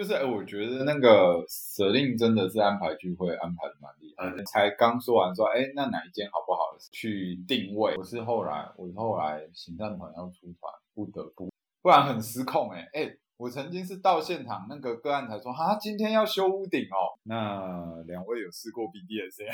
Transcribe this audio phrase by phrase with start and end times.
[0.00, 4.42] 就是哎，我觉得那个舍令真的是安排聚会安排的蛮厉害的。
[4.44, 6.60] 才刚说完说，哎，那哪一间好不好？
[6.90, 7.94] 去定位。
[7.98, 11.52] 我是后来，我是后来行政团要出团，不得不，
[11.82, 13.14] 不然很失控哎哎。
[13.36, 17.20] 我曾经是到现场那个个案才说，哈，今天要修屋顶哦。
[17.24, 19.52] 那两位有试过 BDSM？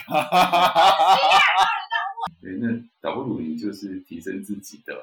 [2.40, 2.68] 对，那
[3.00, 4.94] 导入营就是提升自己的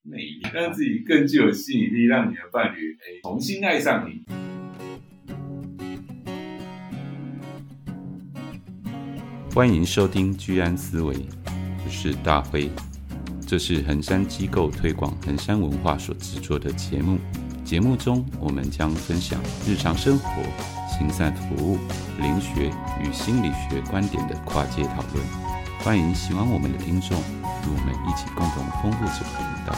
[0.00, 4.24] 魅力， 让自己更具有吸引力，让你的伴侣哎重新爱上你。
[9.56, 11.16] 欢迎收听居安思维，
[11.82, 12.70] 我是大辉，
[13.48, 17.16] 这是衡山机构推广衡山文化所制作的节目。
[17.64, 20.42] 节目中，我们将分享日常生活、
[20.90, 21.78] 行善服务、
[22.20, 22.70] 灵学
[23.02, 25.26] 与心理学观点的跨界讨论。
[25.80, 29.72] 欢迎喜欢我们的听众与我们一起共同丰富这个频道。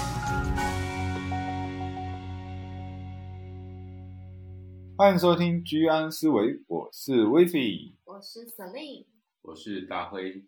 [4.97, 9.18] 欢迎收听居安思维，我是威菲，我是 Celine。
[9.43, 10.45] 我是大辉，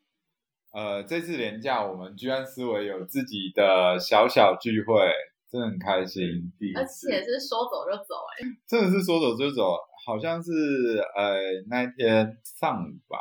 [0.73, 4.95] 呃，这次连假我们居安思维有自己的小小聚会，
[5.51, 6.25] 真的很开心。
[6.77, 10.53] 而且是说走就走，哎，真的是说走就走，好像是
[11.17, 13.19] 呃那一天上午吧，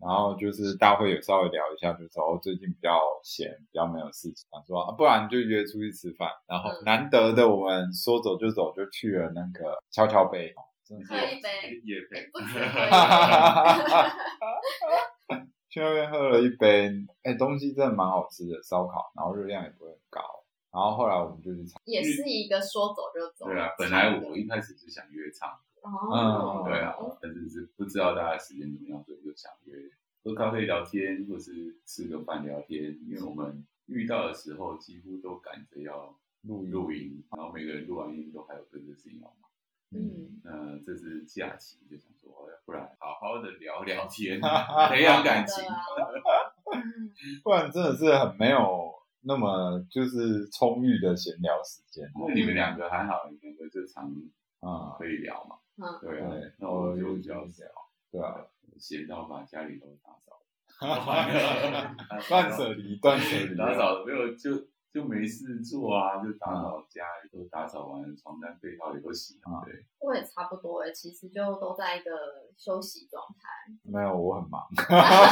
[0.00, 6.28] 然后就是大辉有稍微聊一下，就说哦最近比较闲，比较没有事情，说啊，不然就约出去吃饭。
[6.46, 10.52] 然后难得的我们说走就走，就去了那个敲敲杯，
[10.84, 12.90] 真的是喝一杯，也可以，不止喝一杯。
[16.44, 16.90] 一杯，
[17.22, 20.20] 哎，东西真的蛮好吃的，烧烤，然后热量也不会很高。
[20.72, 23.44] 然后后来我们就去唱，也是一个说走就走。
[23.46, 29.76] 对啊，本来我一开始是想约唱歌，哦，对啊，但是是不知道大家时间怎么样，所以就想约
[30.24, 32.98] 喝咖啡聊天，或是吃个饭聊天。
[33.06, 39.51] 因为我们遇到的时候几乎都赶着要录录音，然后每个人录完音都还有各自事情要忙。
[39.94, 44.40] 嗯，那这是假期，就想说，不然好好的聊聊天，
[44.88, 45.62] 培养感情，
[47.44, 52.10] 不然真的是很没有那么就是充裕的闲聊时间。
[52.16, 54.10] 因为你们两个还好，你们两个就常
[54.60, 54.96] 啊。
[54.98, 55.56] 可以聊嘛。
[55.76, 57.64] 嗯，对啊，那我就比较少，
[58.10, 58.46] 对啊，
[58.78, 60.40] 闲到把家里都打扫，
[62.28, 64.50] 断舍离，断舍离， 打扫没有就。
[64.92, 69.62] 就没事做啊，就打扫家里，都打扫完，床单被套也都洗了。
[69.64, 72.10] 对，我也差不多哎，其实就都在一个
[72.56, 73.48] 休息状态。
[73.82, 74.62] 没有，我很忙，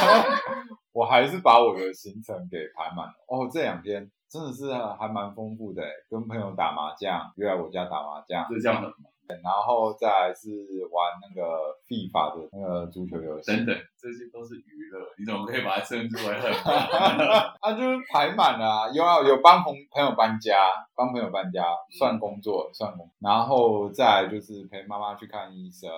[0.92, 3.14] 我还是把我的行程给排满了。
[3.26, 8.94] 哦，这两天真的是还蛮丰富的，跟朋友打麻将，约来我家打麻将，是这样的吗？
[9.42, 10.48] 然后再来是
[10.90, 16.50] 玩那个 FIFA 的那个足球游戏，等等，这些都是娱乐，你怎么可以把它称之为很？
[17.60, 20.56] 啊，就是排满了啊，有啊，有帮朋朋友搬家，
[20.94, 21.64] 帮朋友搬家
[21.98, 25.90] 算工作，算工作，然后再来就是陪妈妈去看医生，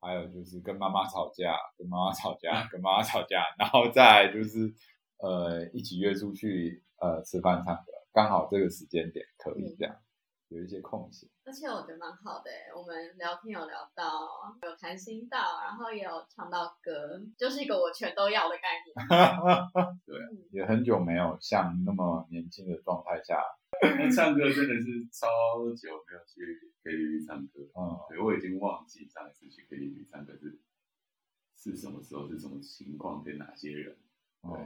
[0.00, 4.72] 还有就是跟妈妈吵架，跟妈妈吵架，跟妈妈吵架， 然后再来就是
[5.18, 9.94] 呃一起约出去呃吃饭唱歌，刚好这个时间点可以这样。
[10.48, 12.50] 嗯有一些空隙，而且我觉得蛮好的。
[12.76, 18.94] 我们聊天有聊到，有谈心到，然后也有唱到歌，就是一个我全都要的概念。
[20.06, 20.16] 对，
[20.52, 23.42] 也很久没有像那么年轻的状态下，
[24.14, 25.26] 唱歌真的是超
[25.74, 27.60] 久没有去 KTV 唱歌。
[27.74, 30.60] 嗯，对，我已经忘记上一次去 KTV 唱歌是
[31.56, 33.98] 是什么时候，是什么情况，跟哪些人。
[34.42, 34.60] 对，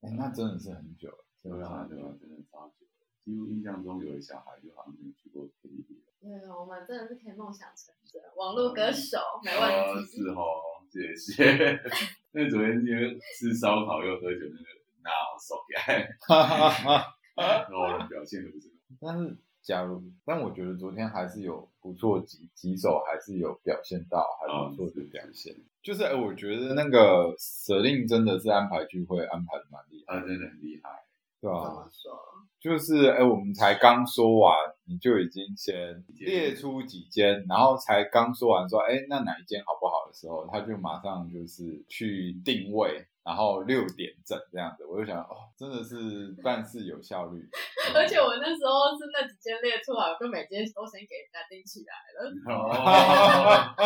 [0.00, 2.87] 哎，那真的是很久了，对啊，对啊，真的超久。
[3.28, 5.84] 几乎印象中有的小孩就好像没有去过 KTV。
[6.22, 10.16] 对，我们真的是可以梦想成真，网络歌手没问题。
[10.16, 11.78] 是哦，谢谢。
[12.32, 14.64] 那昨天因为吃烧烤又喝酒，那个
[15.04, 18.72] 那手感，哈哈哈然后表现的不是。
[18.98, 25.54] 但是假如，但我觉得昨天还是有不错几几首，还是有表现到还不错的表现。
[25.82, 31.04] 就是哎，我觉得那个舍令真的是安排聚会安排的蛮厉害，他真的很厉害，
[31.40, 31.62] 对吧？
[31.64, 32.18] 怎么说？
[32.60, 34.52] 就是哎，我们才刚说完，
[34.84, 47.48] 你就已经先列出几间，然后才刚说完说，哎，那哪一间好不好的时候，他就马上就是去定位，然后六点整这样子，我就想，哦，真的是办事有效率。
[47.94, 52.26] 而且我那时候是那几间列出来，我就每间都先给人家定起来了。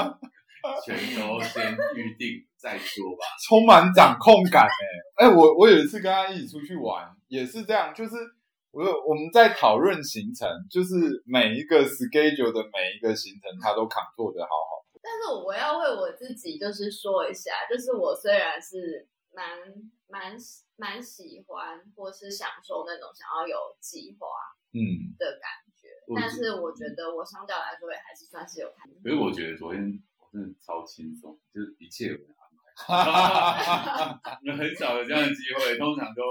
[0.09, 0.19] 哦，
[0.87, 4.65] 全都先预定再说吧， 充满掌控感
[5.19, 8.15] 哎，哎，我我有一次跟他一起出去玩，也是这样，就是。
[8.73, 14.81] 我我们在讨论行程，就是每一个 schedule 的每一个行程，他都 control 的好好。
[14.97, 19.07] 但是我要为我自己就是说一下，就是我虽然是
[19.37, 19.45] 蛮
[20.09, 20.33] 蛮
[20.77, 24.25] 蛮喜欢或是享受那种想要有计划
[24.73, 24.81] 嗯
[25.21, 28.73] 的感觉，嗯、但是我觉得我相较来说也还是算是有。
[29.05, 29.93] 可是我觉得昨天我
[30.33, 32.49] 真的超轻松，就是一切有人安
[34.25, 36.23] 排， 很少有这样的机会， 通常都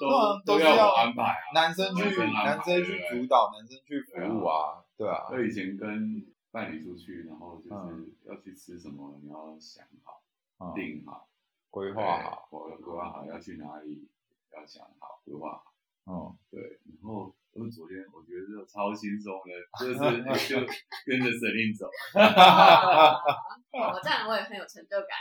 [0.00, 1.36] 都都要我安排啊。
[1.54, 5.26] 男生去男生去主导，男生去服务啊，对啊。
[5.30, 11.28] 我以前跟伴侣出去，然后就是要去吃什么，你要想好，定好，
[11.70, 14.08] 规划好，规划好要去哪里，
[14.52, 15.60] 要想好，规划
[16.04, 16.12] 好。
[16.12, 19.98] 哦，对，然后我昨天我觉得这超轻松的，就是
[20.50, 20.58] 就
[21.06, 21.86] 跟着司令走。
[23.72, 25.16] 我这样我也很有成就感。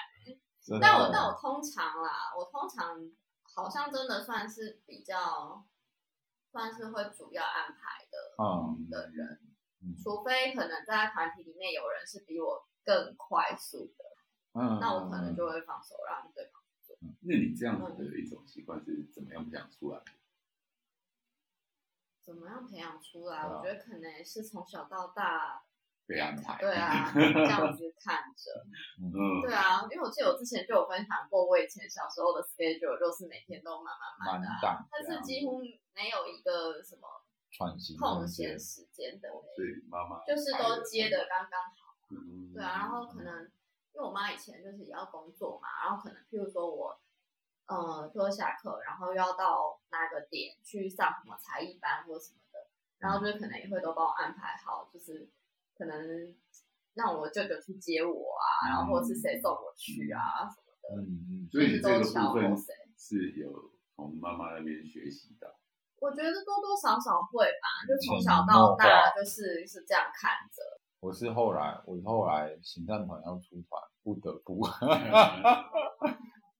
[0.82, 2.98] 但我但我通常啦，我通常
[3.56, 5.64] 好像真的算是比较
[6.52, 9.40] 算是会主要安排的嗯的人，
[10.02, 14.06] 除非可能在团体里面有人是比我更快速的，
[14.60, 16.98] 嗯，那我可能就会放手让对方做。
[17.22, 20.06] 那你这样子的一种习惯是怎么样培养出来的？
[22.26, 23.44] 怎么样培养出来？
[23.44, 25.62] 我觉得可能也是从小到大
[26.08, 26.58] 被安排。
[26.60, 28.64] 对啊， 这样子看着。
[29.00, 29.42] 嗯。
[29.42, 34.48] 对啊，因为我记得我之前就有分享过，我以前小时候的 schedule 就是每天都满满满的，
[34.92, 35.60] 但是几乎
[35.94, 37.08] 没有一个什么
[38.00, 39.30] 空闲时间的。
[39.56, 41.96] 对，妈妈就是都接的刚刚好。
[42.10, 42.54] 嗯。
[42.54, 43.44] 对啊，然后可能
[43.94, 46.98] 因为我妈以前就是也要工作嘛，然后可能譬如说我。
[47.68, 52.60] 呃，说下课，然后要到哪个点去上什么才艺班或什么的，
[53.00, 55.30] 然后就是可能也会都帮我安排好，就是
[55.78, 56.36] 可能
[56.94, 61.02] 让我舅舅去接我啊，然后或者是谁送我去啊什么的。
[61.02, 62.00] 嗯嗯，所以这个
[62.32, 62.56] 部分
[62.98, 65.56] 是有从妈妈那边学习的。
[66.00, 70.62] 我觉得多多少少会吧，就从小到大就是是这样看着。
[71.00, 74.62] 我是后来，我后来行政团要出团，不得不。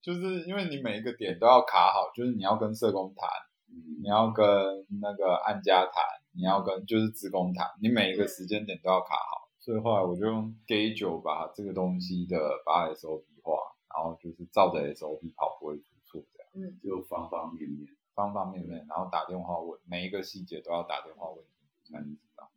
[0.04, 3.26] 就是因为你每一个点都要卡好，就是你要跟社工谈，
[4.02, 4.44] 你要跟
[5.00, 6.04] 那个案家谈，
[6.36, 9.48] 你要跟就是职工谈，你每一个时间点都要卡好。
[9.58, 13.56] 所以后来我就用 Schedule 把这个东西的把 SOP 化，
[13.96, 16.68] 然后就是照着 SOP 跑不会出错这样。
[16.68, 21.42] 嗯，就方方面面，方方面面，然后打电话问每一个细节都要打电话问
[21.90, 22.50] 才能知道，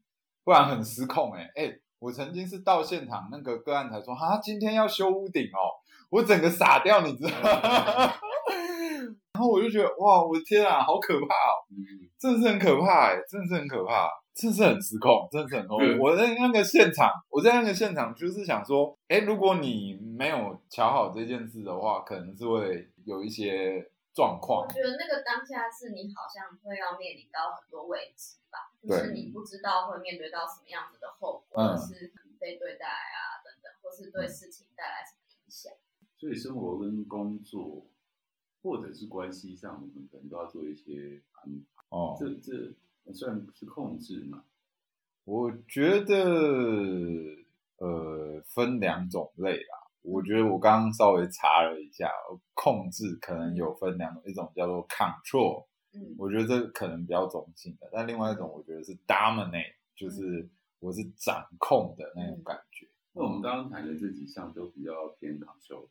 [0.43, 5.79] 不然很失控哎、欸、哎、欸，我曾经是到现场那个个案才说哈，今天要修屋顶哦。
[6.09, 8.13] 我整个傻掉，你知道吗？
[9.33, 11.53] 然后我就觉得哇，我的天啊，好可怕哦！
[12.17, 15.85] 真的是很可怕哎，真的是很可怕，真的是很失控，真的是很恐怖。
[15.85, 23.77] 嗯、我在那个现场，我在那个现场就是想说，哎，如果你没有瞧好这件事的话，可能是会有一些
[24.11, 24.65] 状况。
[24.65, 35.71] 我觉得那个当下是你好像会要面临到很多未知吧，就是你不知道会面对到什么样子的后果，或者是可能被对待啊等等，或是对事情带来什么影响。
[36.17, 37.85] 所以生活跟工作，
[38.63, 41.83] 或者是关系上，我们可能都要做一些安排。
[41.89, 42.73] 哦，这这
[43.13, 44.43] 算是控制嘛？
[45.25, 46.15] 我觉得，
[47.77, 49.77] 呃，分两种类啦。
[50.01, 52.09] 我觉得我刚刚稍微查了一下，
[52.53, 57.89] 控制可能有分两种，一种叫做 control，嗯，我觉得这可能比较中性的。
[57.91, 60.49] 但另外一种，我觉得是 dominate，就是
[60.79, 62.87] 我是掌控的那种感觉。
[63.13, 65.87] 那我们刚刚谈的这几项都比较偏 control。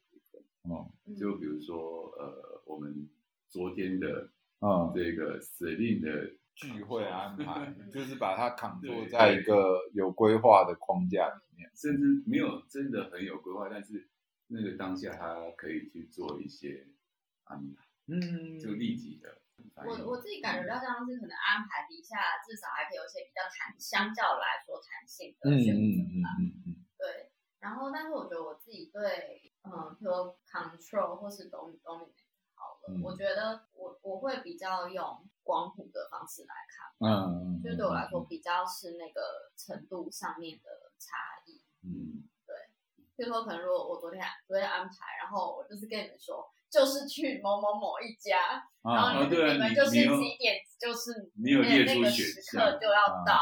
[0.69, 3.09] 哦，就比如说，呃，我们
[3.49, 4.31] 昨天的，
[4.61, 14.09] 嗯，这个司令的聚会安排，就是把它扛坐在一个有规划的框架里面，甚至没有真的很有规划，但是
[14.49, 16.87] 那个当下他可以去做一些
[17.45, 19.41] 安排，嗯，就立即的。
[19.87, 27.31] 我我自己感觉比较像是可能安排底下至少还可以有一些比较弹，相较来说弹性的选择吧，嗯嗯嗯，对。
[27.61, 29.53] 然后，但是我觉得我自己对。
[29.67, 32.11] 嗯，比如说 control 或是 dominate
[32.55, 35.05] 好了，嗯、我觉得我我会比较用
[35.43, 42.55] 光谱的方式来看，嗯，就对我来说比较是那个程度上面的差异，嗯，对，
[43.17, 53.37] 比如说可能如果我昨天昨天安排，然后我就是跟你们说，就是去某某某一家，嗯、然后你们、啊、你们就是几点，就是你有列出那个时刻就要到，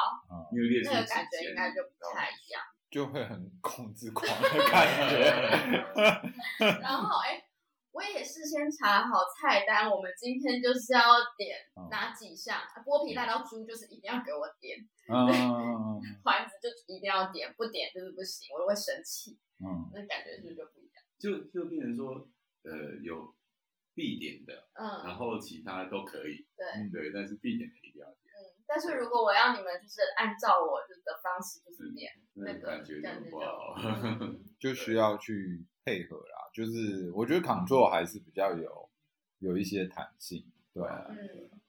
[0.50, 2.60] 你有列出那个感觉应该就不太一样。
[2.94, 5.18] 就会很控制狂的感觉。
[6.80, 7.44] 然后哎、欸，
[7.90, 11.02] 我也事先查好菜单，我们今天就是要
[11.36, 11.58] 点
[11.90, 12.60] 哪几项？
[12.86, 14.78] 剥皮带到猪就是一定要给我点，
[15.10, 15.26] 嗯，
[16.22, 19.36] 环子就一定要点，不点就是不行，我就会生气。
[19.58, 21.02] 嗯，那感觉是不是就不一样？
[21.18, 22.28] 就就变成说，
[22.62, 23.34] 呃，有
[23.92, 28.23] 必点的，嗯，然后其他都可以，对对，但是必点的一定要点。
[28.66, 33.76] 但是如果我要你们就是按照我的方式就是点那个感觉不好，
[34.58, 36.50] 就需要去配合啦。
[36.52, 38.88] 就是我觉得 control 还是比较有
[39.38, 41.06] 有一些弹性，对啊。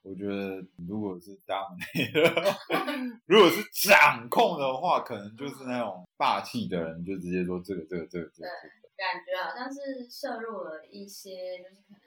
[0.04, 2.56] 我觉得如果是当那个，
[3.26, 8.48] 如果是掌控的话，可能就是那种霸气的人，就直接说这个这个这个这个。
[8.48, 12.00] 对，感觉好像是摄入了一些，就是可能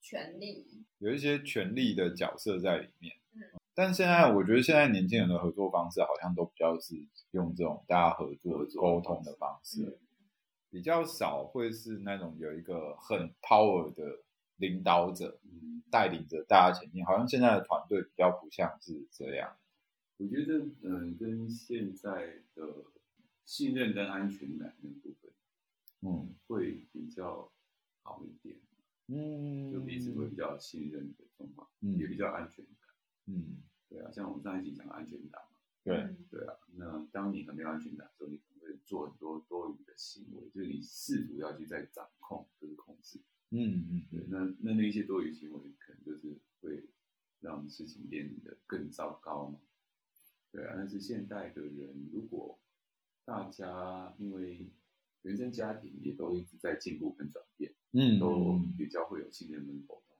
[0.00, 3.14] 权力，有一些权力的角色在里面。
[3.72, 6.94] 嗯，但现在我觉得现在年轻人的合作方式好像都比较是
[7.32, 9.98] 用这种大家合作沟通的方式，嗯，
[10.70, 14.02] 比较少会是那种有一个很 power 的
[14.56, 15.40] 领导者。
[15.90, 19.54] 带领着大家前进，好像现在的团队比较不像是这样。
[20.16, 22.10] 我觉得，嗯，跟现在
[22.54, 22.64] 的
[23.44, 25.30] 信任跟安全感那部分，
[26.00, 27.52] 嗯，会比较
[28.02, 28.56] 好一点。
[29.08, 32.91] 嗯，就彼此会比较信任的状况，嗯，也比较安全感。
[33.26, 36.54] 嗯，对啊，像我们上一集讲的安全感嘛，对，对啊。
[36.74, 43.20] 那当你很没有安全感的时候，你可能会做很多多余的行为，就是你试图要去在掌控跟控制。
[43.50, 46.88] 嗯嗯，对，那那那一些多余行为，可能就是会
[47.40, 49.60] 让事情变得更糟糕嘛。
[50.50, 52.58] 对啊，但是现代的人，如果
[53.24, 54.70] 大家因为
[55.22, 60.11] 原生家庭也都一直在进步跟转变，嗯，都比较会有信任跟沟通，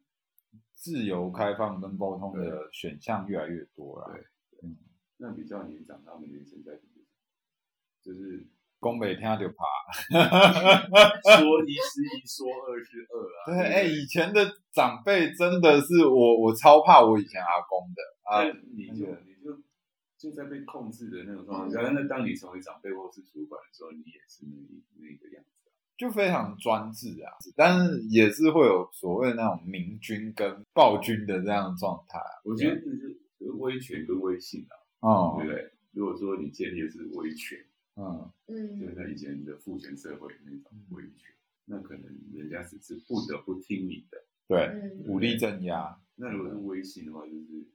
[0.82, 4.12] 自由开放跟沟通的选项越来越多了。
[4.12, 4.20] 对，
[4.64, 4.76] 嗯，
[5.18, 6.90] 那比较年长他们原生家庭
[8.02, 8.48] 就是。
[8.82, 9.62] 讲没听就怕，
[10.10, 13.38] 说一是一，说二是二啊。
[13.46, 18.02] 对，哎、欸，以前的长辈真的是我，我超怕我以前阿公的。
[18.26, 18.42] 啊。
[18.74, 19.62] 你就你就
[20.18, 24.58] 就在被控制的那种状态下，那当你成为长辈或是主管的时候，你也是那
[24.98, 25.51] 那个样子，
[26.02, 27.30] 就非常专制啊。
[27.54, 32.18] 但是也是会有所谓那种明君跟暴君的这样的状态。
[32.44, 33.16] 我觉得就是
[33.58, 34.74] 威权跟威信啊，
[35.08, 35.70] 哦，对不对？
[35.92, 37.58] 如果说你建立的是威权。
[37.94, 41.30] 嗯嗯，就是在以前的父权社会那种威权，
[41.66, 44.16] 那可能人家只是不得不听你的，
[44.48, 45.94] 对，武力镇压。
[46.14, 47.66] 那如果是威信的话，就是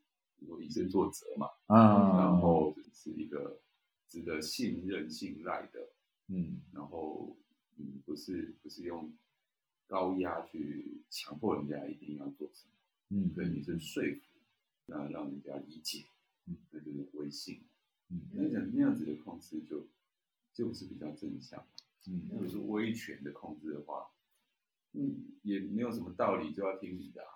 [0.47, 1.77] 我以身作则嘛，嗯，
[2.17, 3.59] 然后是一个
[4.09, 5.87] 值得信任、信赖的，
[6.29, 7.37] 嗯，然后
[7.77, 9.13] 嗯，不是不是用
[9.87, 12.73] 高压去强迫人家一定要做什么，
[13.09, 14.21] 嗯，对，你是说服，
[14.85, 16.05] 那让人家理解，
[16.45, 17.63] 嗯，那就是威信，
[18.09, 19.87] 嗯，那样那样子的控制就。
[20.53, 21.63] 就是比较正向，
[22.07, 24.09] 嗯，如果是威权的控制的话，
[24.93, 27.29] 嗯，也没有什么道理就要听你的，啊，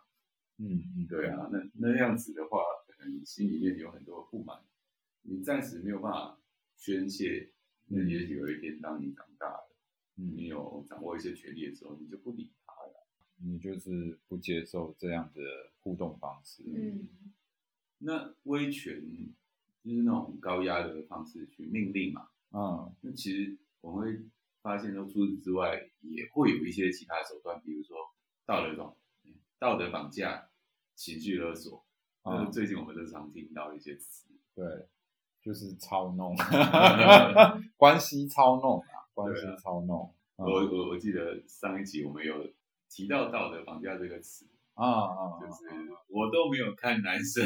[0.58, 2.58] 嗯嗯，对啊，那那样子的话，
[2.88, 4.60] 可能你心里面有很多不满，
[5.22, 6.42] 你暂时没有办法
[6.78, 7.52] 宣泄，
[7.86, 9.71] 那也许有一天当你长大了，嗯，
[10.36, 15.42] 你有掌握一些权利的时候，你就不理他了，你就是不接受这样的
[15.80, 17.08] 互动方式，嗯，
[18.00, 19.02] 那威权
[19.84, 22.30] 就是那种高压的方式去命令嘛。
[22.52, 24.26] 嗯，那其实我们会
[24.62, 27.98] 发现，说除此之外，也会有一些其他手段，比如说
[28.46, 28.96] 道德绑、
[29.58, 30.50] 道德绑架、
[30.96, 31.86] 情绪勒索。
[32.24, 34.64] 嗯，最近我们都常听到一些词，对，
[35.42, 36.36] 就是操弄，
[37.76, 38.91] 关系操弄啊，
[39.22, 40.14] 关系操弄。
[40.36, 42.34] 我我我记得上一集我们有
[42.90, 44.48] 提到道德绑架这个词。
[44.74, 45.36] 啊啊！
[45.40, 45.68] 就是
[46.08, 47.46] 我都没有看男生，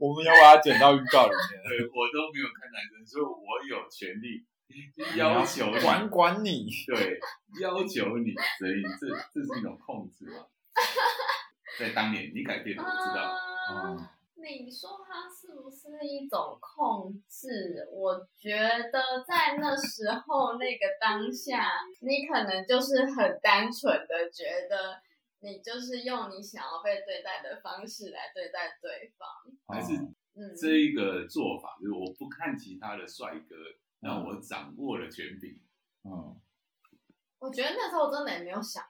[0.00, 1.62] 我们要把它剪到预告里面。
[1.62, 4.44] 对，我都没有看男生，所以我有权利
[5.16, 6.66] 要求管管你。
[6.88, 7.20] 对，
[7.62, 10.44] 要求你，所以这这是一种控制嘛？
[11.78, 13.32] 在当年你改变了，我知道。
[13.70, 13.96] 嗯
[14.50, 17.88] 你说他是不是一种控制？
[17.92, 21.70] 我觉得在那时候那个当下，
[22.00, 25.00] 你可能就是很单纯的觉得，
[25.40, 29.28] 你就是用你想要被对待的方式来对待对方，
[29.68, 29.92] 还是
[30.56, 33.54] 这一个做法，就是我不看其他的帅哥，
[34.00, 35.60] 让我掌握了权柄。
[36.04, 36.40] 嗯，
[37.38, 38.82] 我觉得那时候我真的也没有想。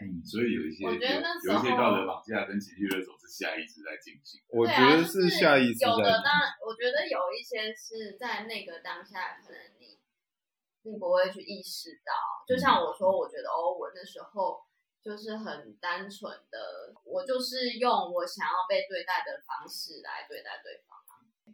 [0.00, 4.40] 嗯，所以有一些我觉得那时候，有一些道德绑架跟情绪勒索是下意识在进行。
[4.48, 5.84] 我觉得是下意识。
[5.84, 10.00] 有的当然，我觉得有一些是在那个当下，可能你
[10.82, 12.12] 并不会去意识到。
[12.48, 14.60] 就像我说，我觉得哦，我那时候
[15.02, 20.98] 就是很单纯的，我就是用我想要被对待的方式来对待对方。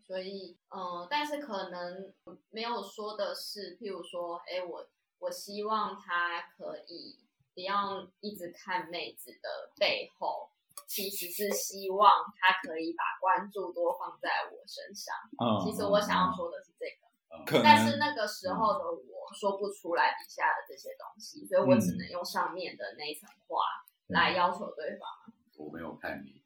[0.07, 2.15] 所以，嗯，但是可能
[2.51, 7.26] 没有说的是，譬如说，哎，我我希望他可以。
[7.57, 9.49] 不要一直看妹子的
[9.81, 10.51] 背后，
[10.87, 15.15] 其实是希望他可以把关注多放在我身上。
[15.41, 23.65] 嗯，其实我想要说的是这个，嗯、但是那个时候的我说不出来底下的这些东西，所以我只能用上面的那一层话
[24.09, 25.09] 来要求对方。
[25.57, 26.43] 我没有看你，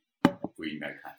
[0.55, 1.19] 不应该看。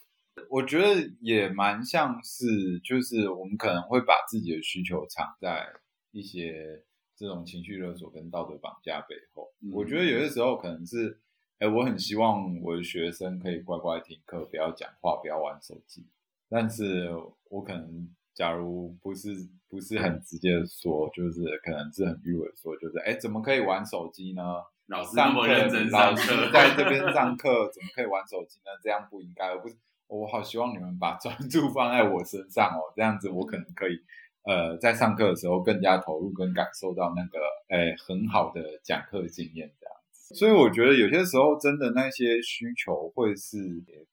[0.49, 5.67] 我觉得也蛮像是，就是我们可能会把自己的需求藏在
[6.11, 6.85] 一些。
[7.21, 11.19] 这种情绪勒索跟道德绑架背后，嗯、我觉得有些时候可能是，
[11.59, 16.03] 哎，我很希望我的学生可以乖乖听课，不要讲话，不要玩手机。
[16.49, 17.11] 但是
[17.49, 24.41] 我可能，假如不是不是很直接的说，就是可能是很迂回说，就是哎，怎么可以玩手机呢？
[24.87, 28.71] 老师那么认真上课，老师在这边上课，怎么可以玩手机呢？
[28.81, 29.53] 这样不应该。
[29.53, 29.75] 我不是，
[30.07, 34.01] 我好希望你们把专注放在我身上哦，这样子我可能可以。
[34.43, 40.33] 呃，在上课的时候更加投入，跟感受到那个，诶，很好的讲课经验这样子。
[40.33, 43.57] 所以我觉得有些时候真的那些需求会是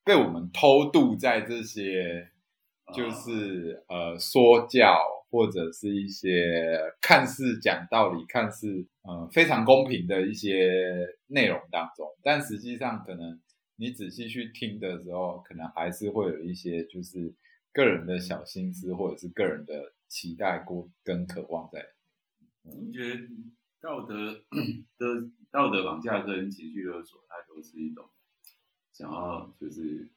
[0.04, 2.28] 被我们偷渡在这些，
[2.94, 4.98] 就是呃说教
[5.30, 13.40] 或者是一些看似讲道理、看似呃非常公平的一些内容当中，但实际上可能
[13.76, 17.32] 你仔细去听的时候，可能还是会有一些就是
[17.72, 19.94] 个人的小心思或者是个人的。
[20.08, 21.94] 期待过跟渴望在，
[22.62, 23.28] 我觉得
[23.80, 24.32] 道德
[24.96, 28.08] 的 道德绑架跟情绪勒索，它都是一种
[28.92, 30.10] 想要就是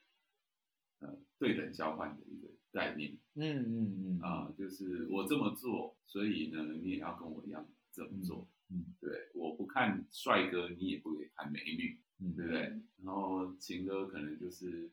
[1.00, 3.18] 呃对等交换的一个概念。
[3.36, 8.48] 嗯嗯嗯啊、呃，就是我这么做，所以呢，你也要跟我一样这么做。
[8.70, 12.60] 嗯，对，我不看帅哥，你也不可以看美女，嗯，对不对？
[13.04, 14.90] 然后情歌可能就是。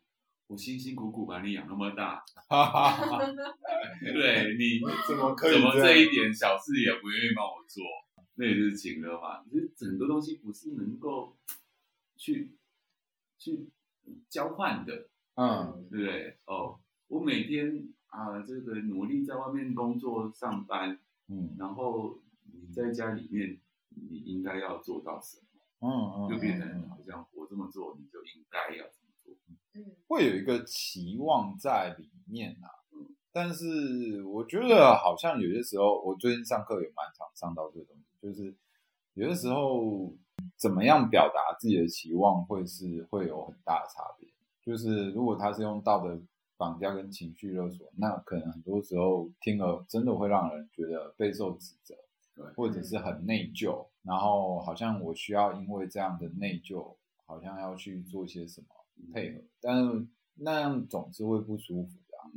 [0.48, 2.24] 我辛辛苦苦把你养那么大，
[4.00, 7.84] 对你怎么可以怎么这一点小事也不愿意帮我做？
[8.34, 9.44] 那也是情勒嘛？
[9.44, 11.36] 其实很多东西不是能够
[12.16, 12.56] 去
[13.38, 13.68] 去
[14.30, 16.38] 交换的，嗯，对不对？
[16.46, 25.44] 哦，我每天啊，这个努力在外面工作上班，嗯，然后你在家里面，你应该要做到什么？
[25.80, 28.86] 嗯嗯，就变成好像我这么做，你就应该要。
[30.06, 32.68] 会有一个期望在里面啊，
[33.32, 38.54] 但是我觉得好像有些时候，我最近上课也蛮常上到这个东西，就是
[39.14, 40.12] 有些时候
[40.56, 44.28] 怎么样表达自己的期望，会是会有很大的差别。
[44.62, 46.20] 就是如果他是用道德
[46.56, 51.94] 绑架跟情绪勒索，那可能很多时候听了真的会让人觉得备受指责，
[52.34, 58.66] 对，或者是很内疚，然后好像我需要因为这样的内疚，好像要去做些什么。
[59.12, 62.30] 配合，但是那样总是会不舒服的啊。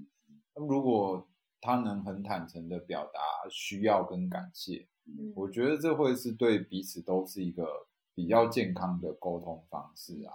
[0.55, 1.27] 那如果
[1.59, 3.19] 他能很坦诚的表达
[3.49, 4.87] 需要跟感谢，
[5.35, 10.33] 我觉得这会是对彼此都是一个比较健康的沟通方式啊。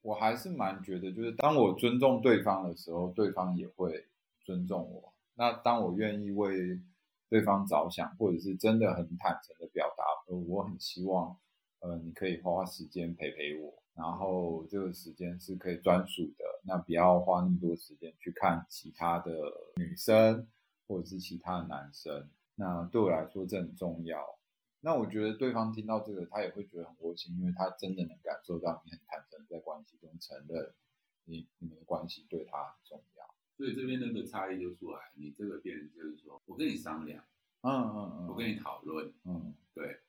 [0.00, 4.06] 我还是蛮觉得，就是当我尊重对方的时候，对方也会
[4.44, 5.12] 尊重我。
[5.34, 6.80] 那当我愿意为
[7.28, 11.36] 对方着想，或者是真的很坦诚的表达，呃，我很希望，
[11.80, 13.81] 呃，你可以花花时间陪陪我。
[13.94, 19.32] 然后这个时间是可以专属的，那不要花那么多时间去看其他的
[19.76, 20.48] 女生
[20.86, 22.30] 或者是其他的男生。
[22.54, 24.38] 那对我来说这很重要。
[24.80, 30.72] 那我觉得对方听到这个，他也会觉得很窝心，因为他真的能感受到你很坦诚在关系中承认
[31.24, 33.34] 你你们的关系对他很重要。
[33.56, 37.22] 所以这边那个差异就出来，你这个变就是说我跟你商量，
[37.60, 40.00] 嗯嗯嗯，我跟你讨论，嗯，对，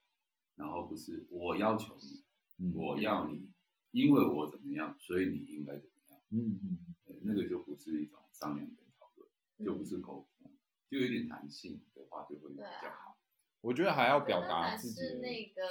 [0.56, 2.24] 然后不是我要求你，
[2.60, 3.53] 嗯、我要你。
[3.93, 6.19] 因为我怎么样，所以你应该怎么样。
[6.32, 6.60] 嗯
[7.06, 9.29] 嗯，那个就不是一种商量跟讨论，
[9.60, 10.51] 嗯、就不是沟通，
[10.89, 13.12] 就有点弹性的话就会比较好。
[13.12, 13.15] 啊、
[13.62, 15.62] 我觉得还要表达自己的那个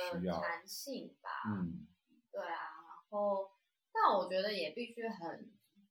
[0.41, 1.31] 弹性吧。
[1.51, 1.85] 嗯，
[2.31, 2.47] 对啊。
[2.47, 3.51] 然后，
[3.93, 5.51] 但我觉得也必须很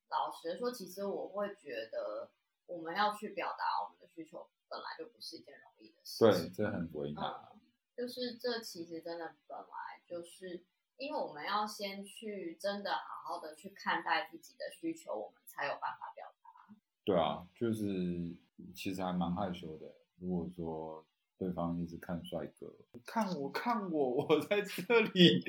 [0.10, 2.32] 老实的说，其实我会觉得
[2.66, 6.50] 我们要去表达我们的需求，本来就不是一件容易的事情。
[6.50, 7.60] 对，这很为难、嗯。
[7.94, 10.64] 就是这其实真的本来就是。
[11.02, 16.76] 因为我们要先去真的好好的去看待自己的需求，我们才有办法表达。
[17.04, 18.38] 对啊，就是
[18.76, 19.96] 其实还蛮害羞的。
[20.20, 21.04] 如果说
[21.40, 22.72] 对方一直看帅哥，
[23.04, 25.44] 看我看我，我在这里。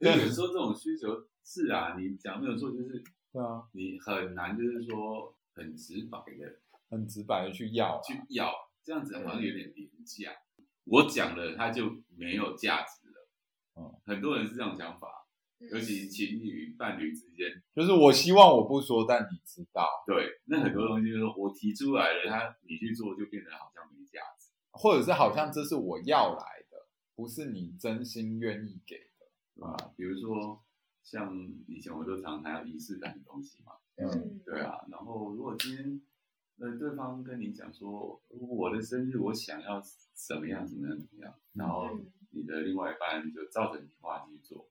[0.00, 6.60] 有时候这种需求是啊，你讲没有错，就是对啊，你很难就是说很直白的、
[6.90, 8.52] 很直白的去要、啊、去要，
[8.84, 10.30] 这样子好像有点廉价。
[10.58, 12.99] 嗯、我讲了，他就没有价值。
[14.06, 15.26] 很多人是这种想法，
[15.72, 30.64] 尤其情侣伴侣之间，就是我希望我不说，但你知道，对，那很多东西就是说我提出来了，他你去做就变得好像没价值，或者是好像这是我要来的，不是你真心愿意给的，啊，比如说
[31.02, 36.00] 像以前我都常谈仪式感的东西嘛，嗯，对啊，然后如果今天
[36.58, 39.82] 呃对方跟你讲说我的生日我想要
[40.14, 42.00] 怎么样怎么样怎么样，然后。
[42.30, 44.68] 你的另外一半就照着你话去做，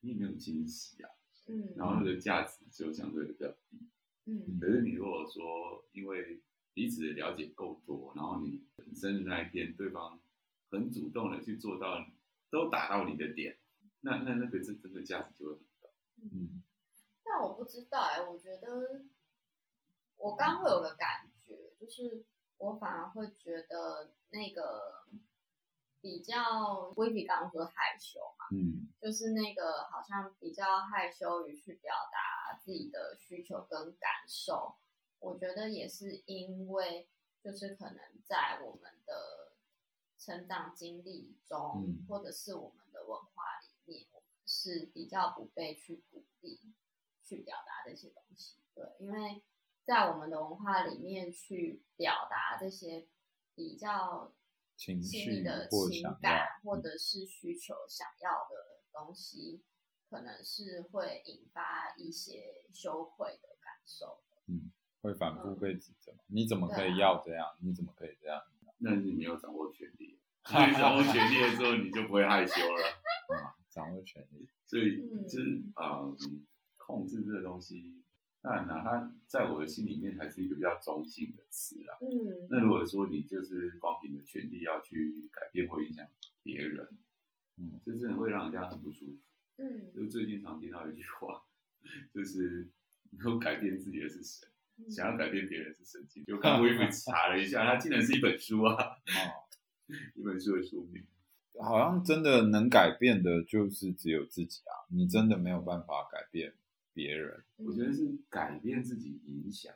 [0.00, 1.10] 你也没有惊喜啊，
[1.46, 3.34] 嗯，然后那个价值就相对比。
[3.34, 3.88] 较低，
[4.26, 6.40] 嗯，可是你如果说因为
[6.74, 10.20] 彼此的了解够多，然后你本身的那一天对方
[10.70, 12.06] 很主动的去做到，
[12.50, 13.58] 都打到你的点，
[14.00, 15.88] 那那那个这这个价值就会很高，
[16.22, 16.62] 嗯，
[17.24, 19.04] 但我不知道哎、欸，我觉得
[20.16, 22.24] 我刚会有个感觉，就是
[22.58, 25.04] 我反而会觉得那个
[26.02, 34.74] 比较，Vivi 刚刚说害羞嘛，嗯，就是那个好像比较害羞于去表达自己的需求跟感受，
[35.20, 37.08] 我觉得也是因为，
[37.42, 39.52] 就是可能在我们的
[40.18, 44.06] 成长经历中，嗯、或者是我们的文化里面。
[44.44, 46.60] 是比较不被去鼓励
[47.24, 49.40] 去表达这些东西，对，因为
[49.84, 53.06] 在我们的文化里面去表达这些
[53.54, 54.34] 比较
[55.02, 59.62] 细腻的情感或者是需求想要的东西，
[60.08, 64.22] 可能是会引发一些羞愧的感受。
[64.46, 67.46] 嗯，会反复被指责，你怎么可以要这样？
[67.46, 68.42] 啊、你怎么可以这样？
[68.78, 70.18] 那你没有掌握权力，
[70.48, 72.82] 你掌握权力的时候，你就不会害羞了。
[73.30, 78.01] 嗯掌握权力，所以就是啊、嗯嗯，控制这个东西，
[78.42, 81.96] 当然了，它在我的心里面还是一个比较中性的词啦。
[82.00, 86.04] 嗯，那如果说你就是光凭的权利要去改变或影响
[86.42, 86.88] 别人，
[87.56, 89.18] 嗯，这真的会让人家很不舒服。
[89.58, 91.42] 嗯，就最近常听到一句话，
[92.12, 92.68] 就是
[93.10, 96.24] 能够改变自己的是神，嗯、想要改变别人是神经。
[96.24, 99.46] 就刚刚我也查了一下， 它竟然是一本书啊，哦，
[100.16, 101.04] 一本书的书名。
[101.60, 104.88] 好像真的能改变的，就是只有自己啊！
[104.88, 106.54] 你真的没有办法改变
[106.92, 107.44] 别人。
[107.56, 109.74] 我觉得是改变自己，影响。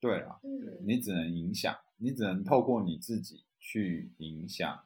[0.00, 0.40] 对啊，
[0.84, 4.84] 你只能影响，你只能透过你自己去影响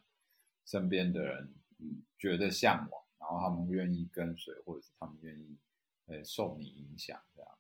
[0.67, 5.57] 身边的人，嗯，觉得向往，然后他们愿意跟随，或者是他们愿意，
[6.07, 7.51] 呃，受你影响，这样。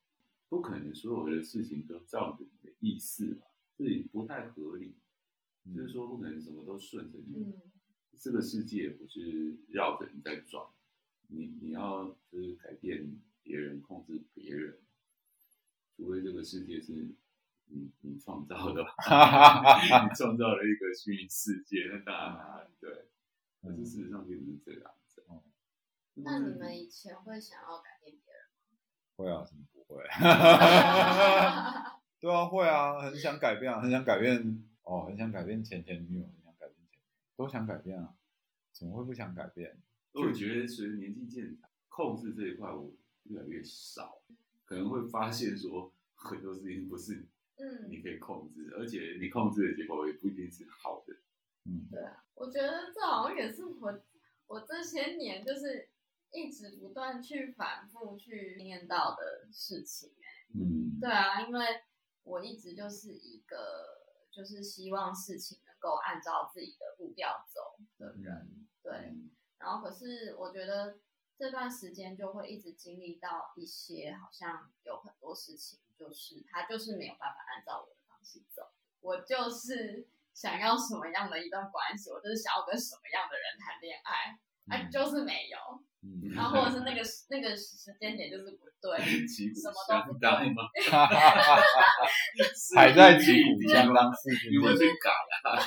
[0.48, 3.46] 不可能所有的事情都照着你的意思吧？
[3.76, 4.94] 这也不太合理。
[5.74, 7.52] 就是说，不可能什么都顺着你。
[8.18, 10.64] 这个世界不是绕着你在转，
[11.28, 14.78] 你你要就是改变别人，控制别人，
[15.96, 16.92] 除非这个世界是
[17.66, 23.06] 你你创造的， 你创造了一个虚拟世界，那当然对，
[23.62, 25.22] 可是事实上并不是这样子。
[25.30, 25.40] 嗯，
[26.14, 28.50] 那你们以前会想要改变别人吗？
[29.16, 30.02] 会啊，怎么不会？
[32.18, 36.24] 对啊，会啊，很想改变啊，很想改变哦，很想改变前前女友。
[36.24, 37.00] 很想改变前
[37.36, 38.14] 都想改变啊，
[38.72, 39.80] 怎么会不想改变？
[40.12, 42.90] 我觉得随着年纪渐长，控制这一块我
[43.28, 44.22] 越来越少，
[44.64, 51.14] 可能会发现说很多事情不是嗯你可以控制，嗯、而且你控制的结果也不一定是好的。
[51.64, 54.00] 嗯，对啊，我觉得这好像也是我
[54.46, 55.88] 我这些年就是
[56.32, 60.12] 一直不断去反复去念到的事情。
[60.54, 61.64] 嗯，对啊，因为
[62.22, 63.56] 我一直就是一个
[64.30, 65.76] 就是希望事情能。
[65.78, 69.14] 够按照自己的步调走的人，对。
[69.58, 70.98] 然后可是我觉得
[71.38, 78.70] 这段时间就会一直经历到一些，好像有很多事情，就是他就是没有办法按照我的方式走。
[79.00, 85.58] 我就是想要什么样的一段关系，我就是想要跟什么样的人谈恋爱，啊，就是没有。
[86.34, 88.96] 然后或者是那个那个时间点就是不对，
[89.26, 90.30] 什么都不对，
[92.76, 95.10] 还在旗鼓相当，事情有没有去改
[95.42, 95.50] 啊？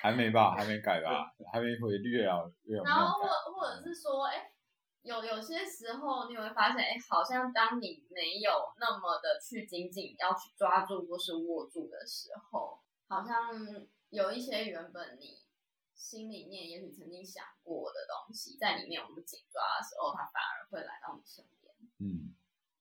[0.00, 2.40] 还没吧，还没改吧，还没回略啊，
[2.84, 4.50] 然后或或者是说，哎，
[5.02, 13.36] 有有些时候你会发现，哎，好像当你没有那么的去紧紧要去抓住或是握住的时候，好像
[14.08, 15.38] 有一些原本你。
[15.92, 21.74] 心里面也许曾经想过的东西，在里面我们紧抓的时候，它反而会来到你身边。
[21.98, 22.34] 嗯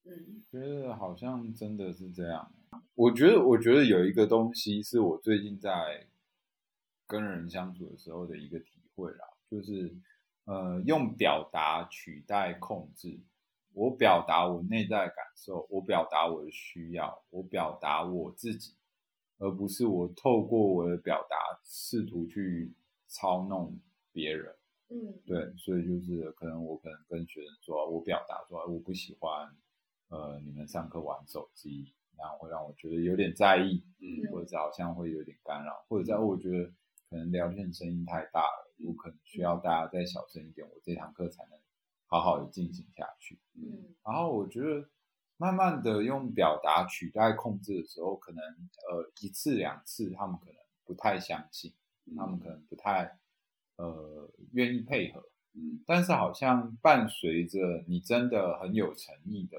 [0.05, 2.49] 嗯，觉得好像真的是这样。
[2.95, 6.07] 我觉得，我觉得有一个东西是我最近在
[7.09, 9.93] 跟人相处的时候的一个体会啦，就是
[10.45, 13.19] 呃，用表达取代控制。
[13.73, 18.75] 我表达我内在的感受，我表达我的需要，我表达我自己，
[19.39, 22.73] 而不是我透过我的表达试图去。
[23.11, 23.75] 操弄
[24.11, 24.55] 别人，
[24.89, 29.49] 嗯，对，所以就是可能我可能跟学生说，我表达说我不喜欢，
[30.09, 36.71] 呃，你们上课玩手机，然后会让我觉得有点在意，嗯，或者好像会有点干扰，或者在我觉得
[37.09, 41.59] 可能聊天声音太大了，我可能需要大家再小声一点，我这堂课才能
[42.07, 44.89] 好好的进行下去，嗯，然后我觉得
[45.37, 48.43] 慢慢的用表达取代控制的时候，可能
[48.89, 51.73] 呃一次两次他们可能不太相信。
[52.17, 53.19] 他们可能不太
[53.75, 59.57] 呃愿意配合，嗯，但是好像伴随着你真的很有诚意的，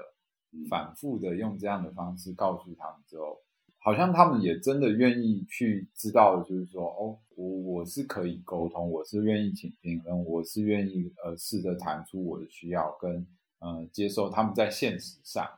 [0.69, 3.41] 反复的用这样的方式告诉他们之后，
[3.83, 13.25] 好像他们也真的愿意去知道，就是说，哦，我我我是可以沟通，我是愿意倾听，嗯，我是愿意呃试着谈出我的需要，跟
[13.57, 15.49] 呃接受他们在现实上，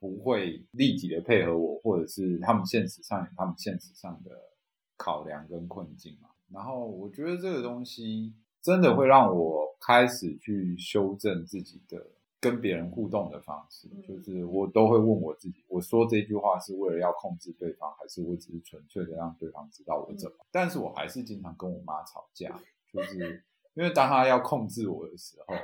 [0.00, 4.32] 不会立即的配合我，或者是他们现实上有他们现实上的
[4.96, 6.28] 考量跟困境嘛。
[6.52, 12.04] 然后我觉得这个东西真的会让我开始去修正自己的。
[12.40, 20.36] 跟别人互动的方式，就是我都会问我自己：我说这句话是为了要控制对方，还是我只是纯粹的让对方知道我怎么？
[20.52, 22.60] 但是我还是经常跟我妈吵架，
[22.92, 23.42] 就是
[23.74, 25.54] 因为当她要控制我的时候，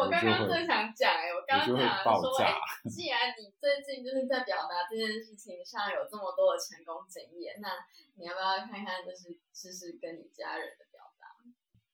[0.00, 2.60] 我刚刚正想讲哎，我刚刚就会爆炸。
[2.88, 7.68] 既然你最近就是在表达这件事情上有这么多的成功经验，那
[8.14, 10.91] 你要不要看看，就是试试跟你家人的？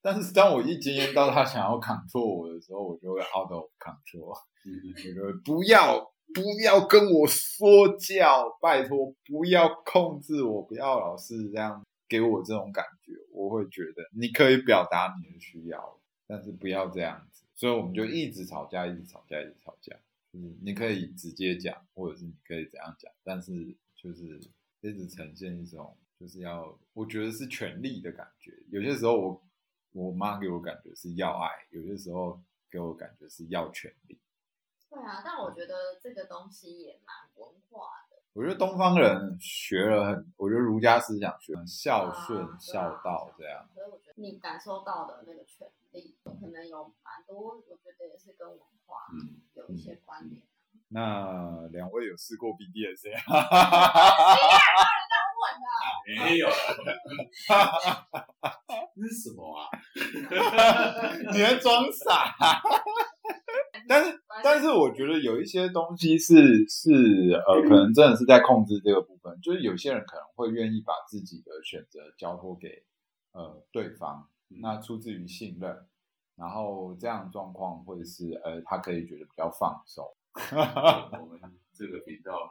[0.01, 4.29] 但是当我一经验到他想要 control 我的时候，我就会 out of control。
[4.29, 5.99] 我就会不要
[6.35, 13.13] 不要跟我说教，拜托不要控制我，不要老是这样给我这种感觉。
[13.33, 17.45] 我会觉得你可以表达你的需要，但是不要这样子。
[17.55, 19.97] 所以我们就一直吵架，一直吵架，一直吵架。
[20.33, 24.39] 就是你可以直接讲，或者是你可以怎样讲，但是就是
[24.83, 28.53] 一直呈现一种就是要我觉得是权力的感觉。
[28.71, 29.43] 有些时候我。
[29.99, 34.17] 我妈给我感觉是要爱，有些时候给我感觉是要权利。
[34.89, 38.17] 对啊，但我觉得这个东西也蛮文化的。
[38.33, 43.69] 我觉得东方人学了很，我觉得儒家思想学很孝顺、啊、孝道这样。
[43.75, 49.09] 所以我觉得你感受到的那个权利，可能有蛮多，我觉得也是跟文化
[49.55, 50.58] 有一些关联、啊嗯嗯。
[50.91, 53.19] 那两位有试过 BDSM？
[53.27, 54.87] 哈哈哈哈哈！
[56.25, 56.49] 没有。
[58.97, 59.69] 这是什么啊？
[61.33, 62.35] 你在装傻？
[63.87, 66.91] 但是，但是，我觉得有一些东西是是
[67.47, 69.39] 呃，可能真的是在控制这个部分。
[69.43, 72.83] 就是有些人可能会愿意把自己的选择交托给
[73.33, 74.29] 呃对方，
[74.61, 75.87] 那出自于信任，
[76.37, 80.05] 然后这样的状况会是呃，他可以觉得比较放松。
[81.21, 81.41] 我们
[81.73, 82.49] 这个频道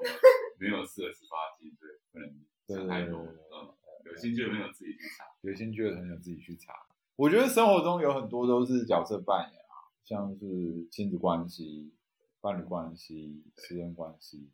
[0.60, 3.20] 没有四十八禁，对，不能讲太多。
[3.22, 3.74] 嗯。
[4.06, 6.74] 有兴趣的朋友自己去查，有兴趣的朋友自己去查。
[7.18, 11.94] 我觉得生活中有很多都是角色扮演啊，像是亲子关系、
[12.40, 14.50] 伴侣关系、私人关系，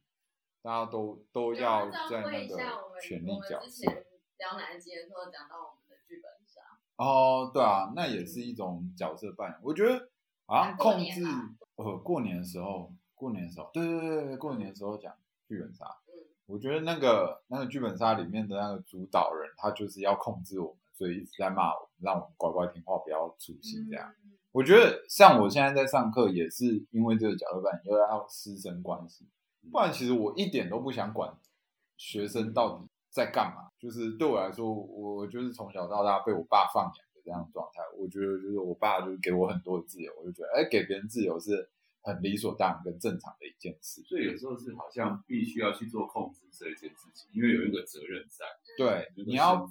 [0.64, 2.58] 大家都都要在那个
[3.00, 3.86] 权力角色。
[4.40, 6.62] 聊哪一集的时候讲到我们的剧本杀。
[6.96, 9.60] 哦，对啊，那也是一种角色扮演。
[9.62, 10.10] 我觉得
[10.48, 11.22] 好像控制
[11.76, 15.14] 呃，过年的时候，过年的时候，对对对对，过年的时候讲
[15.48, 15.86] 剧本杀。
[16.46, 24.14] 我觉得那个那个剧本杀里面的那个主导人，他就是要控制我们，所以一直在骂我们，让我们乖乖听话，不要粗心这样。
[24.26, 29.26] 嗯、我觉得像我现在在上课，也是因为这个角色扮演，又要师生关系，
[29.72, 31.34] 不然其实我一点都不想管
[31.96, 33.72] 学生到底在干嘛。
[33.80, 37.82] 就是对我来说，我就是从小到大被我爸放养的这样的状态。
[37.98, 41.70] 我觉得就是我爸就是给我很多的自由，我就觉得哎，给别人自由是。
[42.04, 48.46] 很理所当然跟正常的一件事，所以有时候是好像必须要去做控制这一件事情，因为有一个责任在。
[48.78, 49.66] 对，你要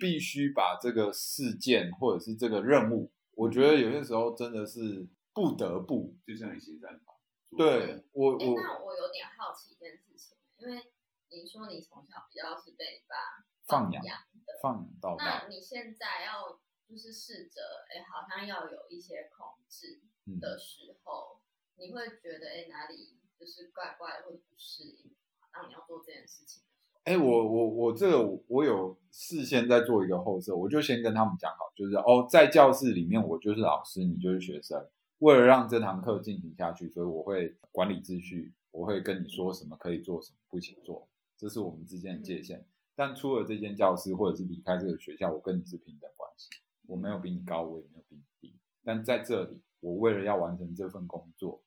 [0.00, 7.14] 必须把这个事件或者是这个任务，我觉得有些时候真的是不得不，就像你现在嘛。
[7.56, 10.90] 对我我、欸，那我有点好奇一件事情，因为
[11.30, 20.02] 你说你从小比较是被你爸放养的，放养到大，那你现在要就是试着，哎、欸，好像要有一些控制
[20.40, 21.38] 的时候。
[21.38, 21.45] 嗯
[21.78, 25.12] 你会觉得哎，哪里就是怪怪或者不适应，
[25.52, 27.00] 当你要做这件事情的时候。
[27.04, 34.88] 哎，我我我这个我有事先在做一个后设，我就先跟他们讲好，就是哦，在教室里面我就是老师，你就是学生。
[35.18, 41.08] 为了让这堂课进行下去，所以我会管理秩序，我会跟你说什么可以做，什么不行做，
[41.38, 42.58] 这是我们之间的界限。
[42.58, 42.66] 嗯。
[42.94, 46.48] 但出了这间教室或者是离开这个学校，我跟你是平等关系，
[46.86, 48.58] 我没有比你高，我也没有比你低。
[48.84, 51.62] 但在这里，我为了要完成这份工作。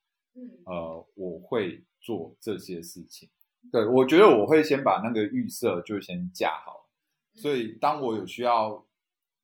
[0.64, 3.28] 呃，我会做这些事情。
[3.70, 6.88] 对，我觉得我会先把那个预设就先架好。
[7.34, 8.86] 所以当我有需要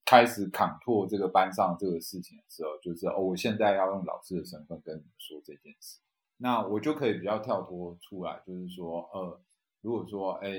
[0.05, 5.99] 开始 control 这个班上这个事情的时候，就是哦，我现在要用老师的身份跟你们说这件事，
[6.39, 9.41] 那我就可以比较跳脱出来，就是说，呃，
[9.83, 10.51] 如果说，哎，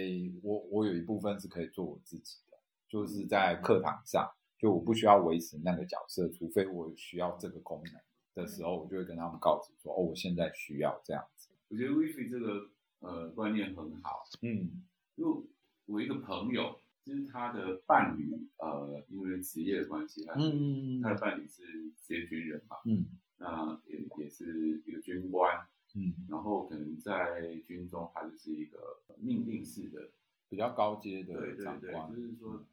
[0.44, 8.02] 我我有一部分是可以做我自己的，就是在课堂上，就我不需要维持那个角色，除非我需要这个功能。
[8.38, 12.70] 的时候，我就会跟他们告知说：“哦，我现在需要这样子。”我觉得 Wifi 这个
[13.00, 14.24] 呃观念很好。
[14.42, 14.84] 嗯，
[15.16, 15.44] 因为
[15.86, 21.64] 我一个朋友，就是他的伴侣，呃，因为职业的关系，他嗯，他的伴侣是
[22.02, 23.06] 职业军人嘛，嗯，
[23.38, 30.10] 那也也是一个军官，嗯，然后可能在军中，他就是一个命令式的
[30.50, 32.66] 比较高阶的长官，对对对，就是说，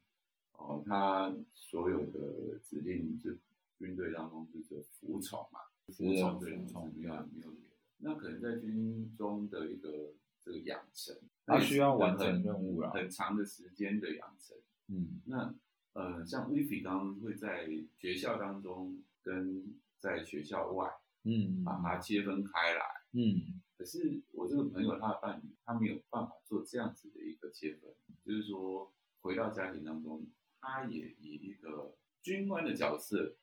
[0.53, 3.31] 哦，他所有的指令就
[3.77, 7.75] 军队当中就是服从嘛，服从对，服从没有没有别的。
[7.97, 14.57] 那可能在军中的一个这个养成，他需要完成任务啊，很长的时间的养成。
[14.87, 15.55] 嗯，那
[15.93, 20.91] 呃，像 Vivi 刚刚会在学校当中跟在学校外，
[21.23, 22.81] 嗯，把它切分开来，
[23.13, 23.61] 嗯。
[23.77, 30.25] 可是我这个朋友他的伴侣，他没有办法做这样子的一个切分，就是说回到家庭当中，
[30.61, 33.35] 他也以一个军官的角色，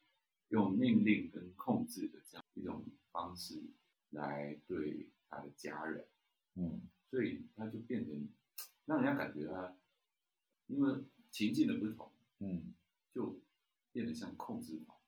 [0.52, 3.60] 用命令跟控制的这样一种方式
[4.10, 6.06] 来对他的家人，
[6.54, 8.28] 嗯，所以他就变成
[8.84, 9.74] 让人家感觉他，
[10.66, 12.74] 因为情境的不同，嗯，
[13.14, 13.40] 就
[13.92, 14.98] 变得像控制狂，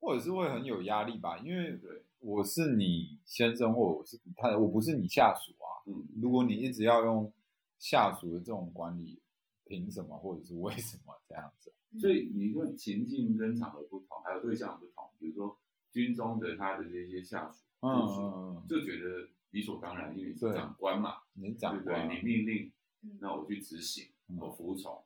[0.00, 2.02] 或者是会很有压力吧，因为对。
[2.20, 5.70] 我是你先生，或我是他，我不是你下属啊。
[5.86, 7.32] 嗯，如果你一直要用
[7.78, 9.22] 下属的这种管理，
[9.68, 11.72] 凭什么，或者是为什么这样子？
[12.00, 15.10] 所以你说情境跟场合不同，还有对象不同。
[15.18, 15.58] 比如说
[15.92, 22.72] 军中的他的这些下属，嗯嗯嗯，就觉得理所当然，因为你是长官嘛，你长官，你命令，
[23.20, 24.08] 那我去执行，
[24.40, 25.04] 我服从，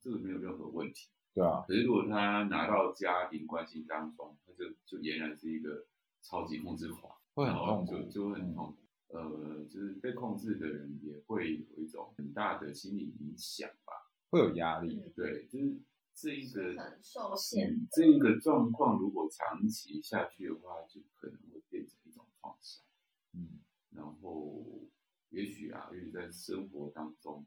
[0.00, 1.08] 这个没有任何问题。
[1.34, 1.64] 对啊。
[1.66, 5.86] 可是如果他拿到家庭关系当中，他就就俨然是一个。
[6.22, 8.76] 超级控制狂，会很痛苦，就就会很痛苦。
[9.08, 13.92] 呃，就是被控制的人也会有一种很大的心理影响吧，
[14.30, 15.00] 会有压力。
[15.14, 15.80] 对，就是
[16.14, 17.86] 这一个很受限。
[17.92, 22.84] 这一个状况如果长期下去的话，就可能会变成一种创伤。
[23.32, 24.88] 嗯，然后
[25.30, 27.46] 也许啊，因为在生活当中，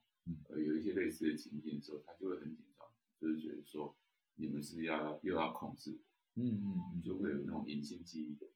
[0.50, 2.88] 呃，有一些类似的情境的时候，他就会很紧张，
[3.19, 3.95] 就是觉得说，
[4.36, 6.00] 你们是要又要控制
[6.36, 8.48] 我，嗯嗯，你就会有那种隐性记忆的。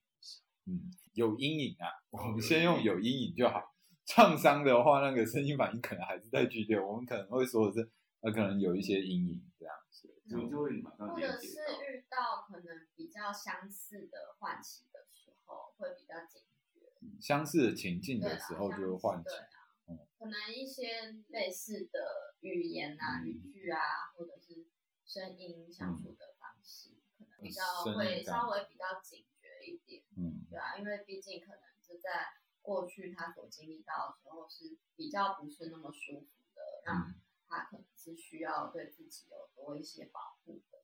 [0.65, 3.61] 嗯，有阴影啊， 我们先用有阴影就好。
[4.05, 11.47] 创伤的话，那个身心反应可能还是在剧烈，我们可能会说的是，呃，可能有一些阴影这样子，就就会马上或者是
[11.87, 16.41] 遇到可能比较相似的唤起的时候，会比较警
[16.73, 16.81] 觉。
[17.21, 19.47] 相似的情境的时候就会唤起，对啊，
[19.87, 23.79] 嗯，可能一些类似的语言啊、语句啊，
[24.17, 24.65] 或者是
[25.05, 29.47] 声音相处的方式，可能比较会稍微比较警觉。
[29.65, 32.29] 一点，嗯，对啊，因为毕竟可能是在
[32.61, 37.11] 过去他所经历到的时候是比较不是那么舒服的，让
[37.47, 40.83] 他可能是需要对自己有多一些保护的。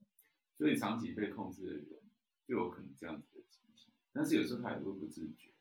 [0.56, 2.02] 所以长期被控制的人
[2.48, 5.54] 就有可能这样子的情形，但是有时候他也会不自觉。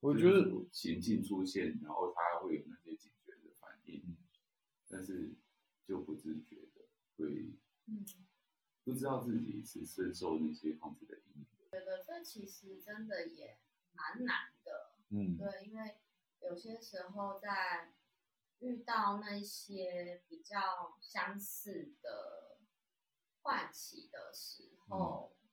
[0.00, 4.16] 我觉得情境出现，然后他会有那些警觉的反应，嗯，
[4.88, 5.36] 但是
[5.86, 6.86] 就不自觉的
[7.16, 7.52] 会，
[7.86, 8.06] 嗯，
[8.84, 11.46] 不知道自己是深受那些控制的阴影。
[11.70, 13.58] 觉得这其实真的也
[13.92, 15.98] 蛮难的，嗯，对，因为
[16.40, 17.92] 有些时候在
[18.60, 22.58] 遇到那些比较相似的
[23.42, 25.48] 唤起的时候，嗯、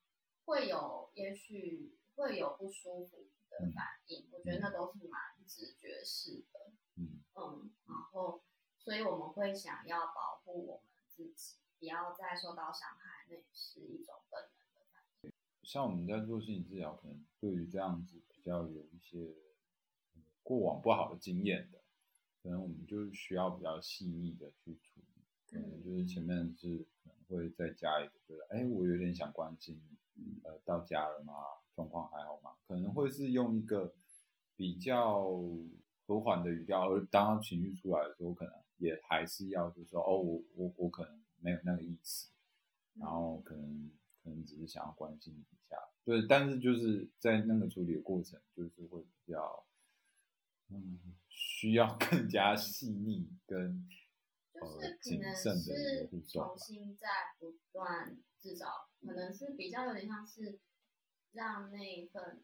[0.46, 7.22] 会有也许会有不舒服的反应，嗯、我觉得那都是蛮直觉式的，嗯。
[7.38, 8.42] 嗯，然后
[8.78, 14.65] 所以我们会想要保护我们自己，不要再受到伤害，那也是一种本能。
[15.66, 19.34] 像我们在做心理治疗，可能对于这样子比较有一些
[20.44, 21.80] 过往不好的经验的，
[22.44, 25.24] 可能我们就需要比较细腻的去处理。
[25.50, 29.82] 可能就是前面是可能会再加一个，觉得哎，我有点想关心
[30.14, 31.34] 你，呃，到家了吗？
[31.76, 32.52] 状况还好吗？
[32.68, 33.92] 可能会是用一个
[34.56, 35.26] 比较
[36.06, 42.30] 和缓的语调，而当他情绪出来的时候，可能也还是要就是说，哦，我我我可能没有那个意思，
[43.00, 43.55] 然后可能。
[43.55, 43.55] 可能
[44.46, 49.66] 只是想要关心一下，对，但是就是在那个处理的过程，就是会比较，
[50.70, 53.90] 嗯，需要更加细腻跟
[54.54, 57.08] 就是谨慎的一个重新在
[57.40, 60.60] 不断，至少可能是比较有点像是
[61.32, 62.44] 让那一份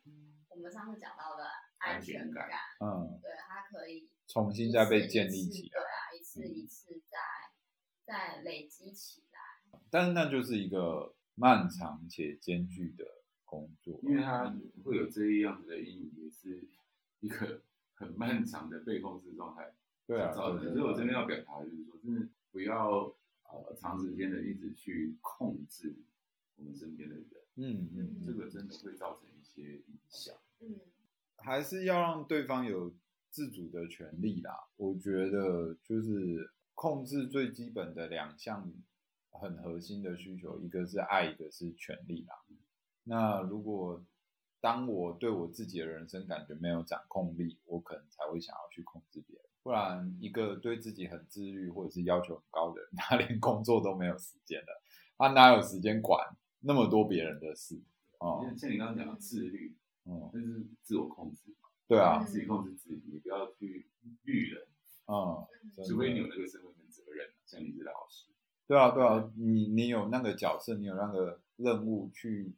[0.50, 1.46] 我们上次讲到的
[1.78, 7.18] 安全感，嗯，对，它可以重新再被建立起来，对啊，一次一次再
[8.06, 11.16] 再累积起来，但是那就是一个。
[11.36, 13.06] 漫长且艰巨的
[13.46, 16.68] 工作，因为他会有这样的阴影，也是
[17.20, 17.62] 一个
[17.96, 19.74] 很漫长的被控制状态。
[20.06, 25.96] 对啊，所以我真的要表达，就是说，真的不要呃长时间的一直去控制
[26.56, 27.26] 我们身边的人。
[27.56, 30.36] 嗯嗯，这个真的会造成一些影响。
[30.60, 30.80] 嗯，
[31.38, 32.94] 还是要让对方有
[33.30, 34.52] 自主的权利啦。
[34.78, 38.72] 我觉得就是控制最基本的两项。
[39.32, 42.36] 很核心的需求，一个是爱，一个是权利啦。
[43.04, 44.04] 那如果
[44.60, 49.46] 当我对我自己的人生感觉没有掌控力，我可能才会想要去控制别人。
[49.64, 54.82] 不然一个对自己很自律或者是要求很高的人， 他连工作都没有时间了，
[55.18, 57.82] 他哪有时间管那么多别人的事？
[58.20, 61.70] 哦，像你刚刚讲的自律，哦，就是自我控制嘛？
[61.88, 63.88] 对啊，自己控制自己，你不要去
[64.24, 64.62] 律人，
[65.08, 65.46] 嗯，
[65.88, 66.71] 除非你有那个身份跟责任，像你是老师。
[68.72, 72.56] 对啊，对啊，你你有那个角色，你有那个任务去，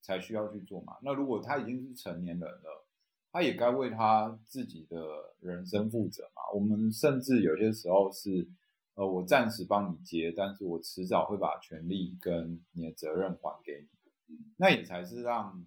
[0.00, 0.96] 才需要去做嘛。
[1.02, 2.86] 那如果他已经是成年人了，
[3.30, 4.96] 他也该为他自己的
[5.38, 6.40] 人生负责嘛。
[6.54, 8.48] 我们甚至有些时候是，
[8.94, 14.38] 呃，我暂时帮你接，但是我迟早会把权利跟你的责任还给你。
[14.56, 15.66] 那也才是让，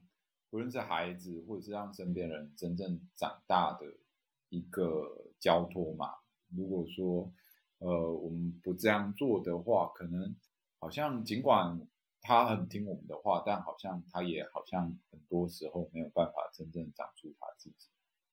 [0.49, 3.85] 无论是孩子或者是让身边人真正长大的
[4.49, 6.07] 一个交托嘛。
[6.49, 7.31] 如果说，
[7.83, 10.33] 呃，我们不这样做的话，可能
[10.79, 11.85] 好像尽管
[12.21, 17.89] 他很听我们的话，但好像他也好像很多时候没有办法真正长出他自己。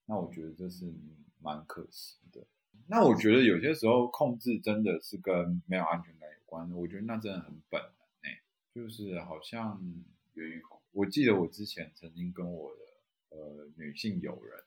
[0.06, 0.94] 那我觉得这是
[1.40, 2.46] 蛮可惜的。
[2.86, 6.70] 那我觉得有些时候控制真的是跟没有安全感有关。
[6.72, 8.40] 我觉得那真的很本能诶，
[8.72, 9.82] 就是好像
[10.34, 10.80] 源于恐。
[10.92, 14.62] 我记得我之前曾经跟我的呃女性友人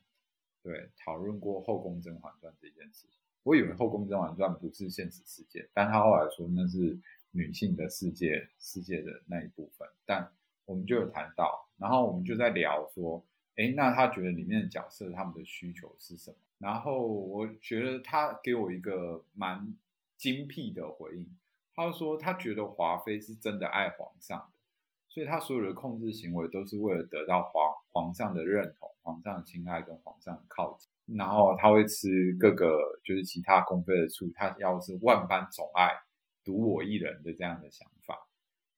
[0.62, 3.23] 对讨论过《后宫甄嬛传》这件事情。
[3.44, 6.98] 我以为《后宫甄嬛传》不是现实世界，但他后来说那是
[7.32, 9.88] 女性的世界世界的那一部分。
[10.06, 10.32] 但
[10.66, 13.24] 我们就有谈到，然后我们就在聊说，
[13.56, 16.38] 诶，那他觉得里面的角色他们的需求是什么？
[16.58, 19.76] 然后我觉得他给我一个蛮
[20.16, 21.28] 精辟的回应，
[21.76, 24.58] 他说他觉得华妃是真的爱皇上的，
[25.10, 30.90] 所以他所有的控制行为都是为了得到皇皇上的认同、皇上的青睐跟皇上的靠近。
[31.06, 35.92] 然后他会吃各个就是其他宫妃的醋，他要是万般宠爱，
[36.44, 38.28] 独我一人的这样的想法。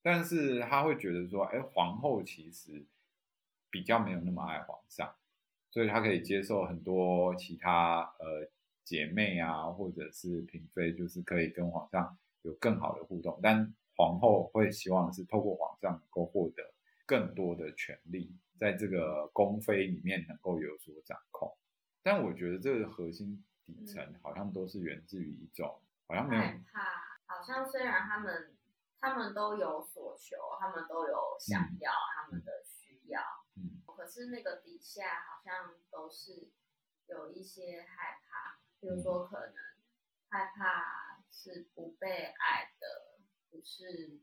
[0.02, 2.86] 但是他会觉得说，哎，皇后其实
[3.70, 5.14] 比较没有那么爱皇上，
[5.72, 8.50] 所以他可以接受很多其他呃
[8.84, 13.40] 姐妹啊，或者是嫔妃，就是可以跟皇上有更好的互动。
[13.42, 16.64] 但皇后会希望是透过皇上能够获得
[17.06, 21.56] 更多的权力，在这个宫妃里面能够有所掌控。
[22.06, 26.84] 但我觉得这个核心底层好像都是源自于一种，好像没有害怕，
[27.26, 28.56] 好像虽然他们
[29.00, 33.20] 他们都有所求，他们都有想要、嗯、他们的需要，
[33.56, 36.52] 嗯，可是那个底下好像都是
[37.08, 39.56] 有一些害怕，比如说可能
[40.30, 43.18] 害怕是不被爱的，
[43.50, 44.20] 不是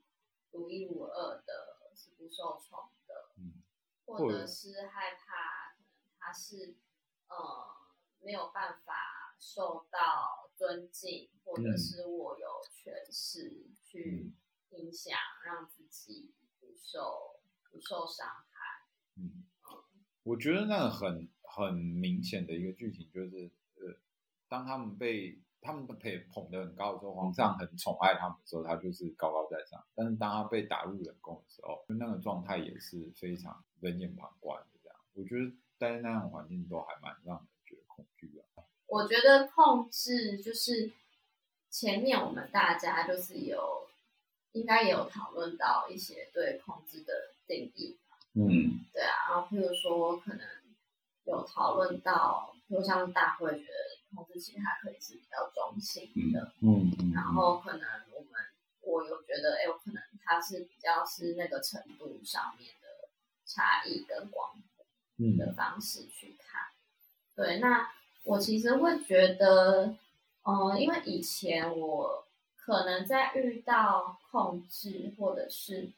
[0.53, 3.61] 独一无二的，是不受宠的，嗯，
[4.07, 5.89] 或者是害怕可能
[6.21, 6.77] 他是。
[7.33, 7.77] 呃，
[8.21, 8.93] 没有办法
[9.39, 14.35] 受到尊敬，或者是我有权势去
[14.71, 18.87] 影响，让自己不受不受伤害。
[19.17, 19.45] 嗯，
[20.25, 23.97] 我觉得那个很很明显的一个剧情就是，呃，
[24.47, 34.79] 当他们被他们被捧得很高的时候，皇上很宠爱他们的时候，他就是高高在上；但是当他被打入冷宫的时候，那个状态也是非常冷眼旁观的。
[34.83, 35.51] 这样，我觉得。
[35.83, 38.45] 在那样环境都还蛮让人觉得恐惧的。
[38.87, 40.93] 我觉得控制就是
[41.71, 43.89] 前面我们大家就是有
[44.53, 47.13] 应该也有讨论到一些对控制的
[47.49, 47.99] 定义。
[48.35, 49.27] 嗯，对啊。
[49.29, 50.47] 然后譬如说可能
[51.25, 56.53] 有讨论到，就像大会觉得控制其实还可以是比较中性的。
[56.61, 58.31] 嗯，嗯，然后可能我们
[58.83, 63.09] 我有觉得，哎，有可能它是比较是那个程度上面的
[63.45, 64.63] 差异跟广度。
[65.31, 66.63] 的方式去看，
[67.35, 67.89] 对，那
[68.25, 69.97] 我其实会觉得，
[70.43, 75.91] 呃，因为以前我可能在遇到控制或者是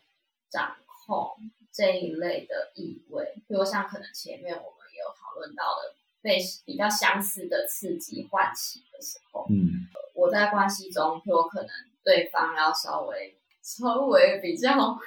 [0.48, 1.36] 掌控
[1.72, 11.70] 这一类的意味，比如像可能前面我们也有讨论到的，被比较相似的刺激唤起的时候，嗯，我在关系中，就可能
[12.02, 14.98] 对方要稍微稍微比较。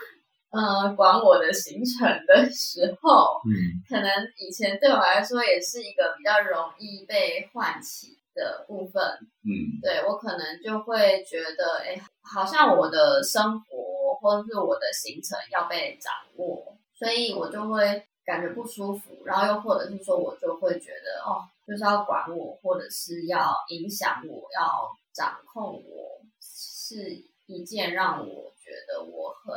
[0.49, 9.03] 呃，管我的行程的时候，嗯，可能以前对我来说也是一个比较容易被唤起的部分，
[9.43, 29.53] 嗯，对，我可能就会觉得，哎，好像我的生活或者是我的行程要被掌握，所以我就会感觉不舒服，然后又或者是说我就会觉得，哦，就是要管我，或者是要影响我，要掌控我，是一件让我觉得我很。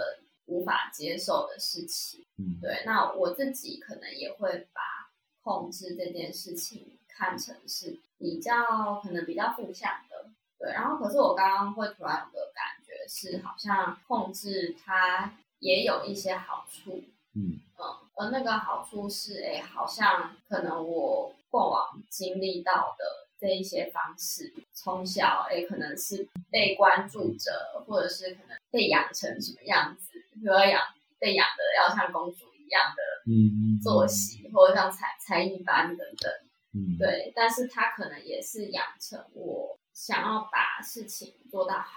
[0.50, 4.80] 无法接受的事情，嗯，对，那我自己可能也会把
[5.42, 10.28] 控制这件事情看成是比较可能比较负向的，
[10.58, 10.72] 对。
[10.72, 17.02] 然后，可是我刚刚会突然有个感觉是，好像控制它也有一些好处，
[17.34, 17.60] 嗯。
[17.78, 17.84] 嗯，
[18.16, 30.80] 而那个好处是，哎，好像可能我过往经历到的这一些方式，从小哎可能是被关注着，或者是可能被养成什么样子，比如养
[31.18, 36.32] 被养的要像公主一样的作息，嗯、或者像才才艺班等等，
[36.72, 41.90] 嗯，对，但是他可能也是养成我想要把事情做到好，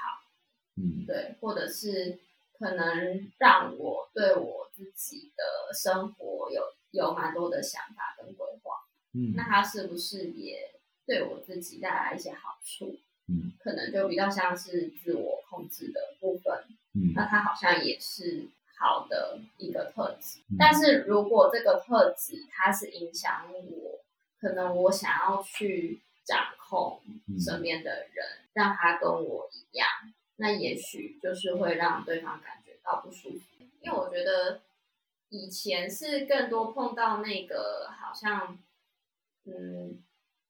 [0.75, 2.19] 嗯，对，或者是
[2.57, 8.75] 可能让我对我自己的生活有有蛮多的想法跟规划，
[9.13, 10.71] 嗯，那他是不是也？
[11.05, 16.53] 对我自己带来一些好处，嗯，可能就比较像是自我控制的部分，
[16.93, 20.41] 嗯，那它好像也是好的一个特质。
[20.49, 24.03] 嗯，但是如果这个特质它是影响我，
[24.39, 27.01] 可能我想要去掌控
[27.39, 29.87] 身边的人，嗯，让他跟我一样，
[30.35, 33.63] 那也许就是会让对方感觉到不舒服。
[33.79, 34.61] 因为我觉得
[35.29, 38.59] 以前是更多碰到那个好像，
[39.45, 40.03] 嗯。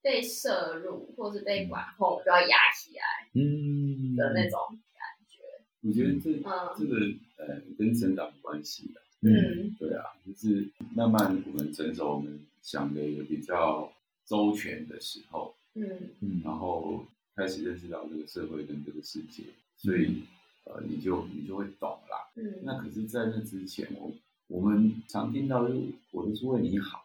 [0.03, 5.39] 被摄入或是被管控，就要压起来，嗯的那种感觉。
[5.81, 6.43] 我觉得这、嗯、
[6.77, 6.97] 这个
[7.37, 13.91] 呃跟成长有关系的，嗯，对啊，就是慢慢我们成熟，我们想的也比较
[14.25, 19.43] 周全的时候，嗯嗯，然后开始认识到这个社会跟这个世界，
[19.77, 20.23] 所以
[20.65, 22.59] 呃你就你就会懂啦，嗯。
[22.63, 24.11] 那可是，在那之前，我
[24.47, 25.75] 我们常听到就
[26.11, 27.02] 我都是为你好。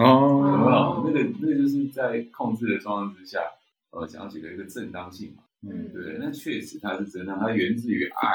[0.00, 1.04] 哦，有没有？
[1.04, 3.40] 那个那个就是在控制的状况之下，
[3.90, 8.28] 呃，讲起了一个正当性嘛，嗯，对，那确实它是真的，它源自于爱，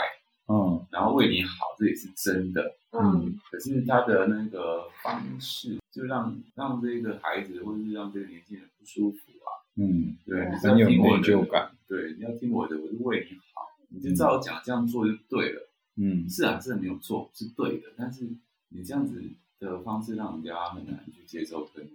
[0.48, 10.46] 嗯，然后为你好，这也是真的，嗯，可是他的那个方式，就让让这个孩子或者是让这个年轻人不舒服啊，嗯，对，
[10.76, 18.24] 你要听我的，对，你要听我的，我是为你好，你就照我讲这样做就对了，嗯，是啊，这没有错，是对的，但是
[18.70, 19.24] 你这样子。
[19.60, 21.88] 的方式让人家很难去接受跟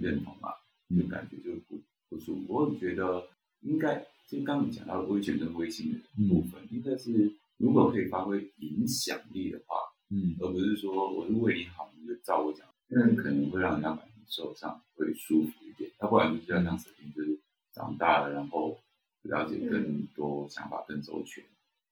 [0.00, 0.50] 认同嘛，
[0.88, 2.54] 嗯、就感觉就不不舒服。
[2.54, 3.26] 我觉得
[3.60, 5.98] 应该就刚你讲到的威权跟威信的
[6.28, 9.76] 部分，嗯、应该是如果可以发挥影响力的话，
[10.10, 15.90] 嗯，而不是说我是为你好，你就照我讲，那可能会让人家感受上会舒服一点。
[15.98, 17.38] 他不然就是要像沈婷，就是
[17.72, 18.78] 长大了，然后
[19.22, 21.44] 了解更多想法更周全，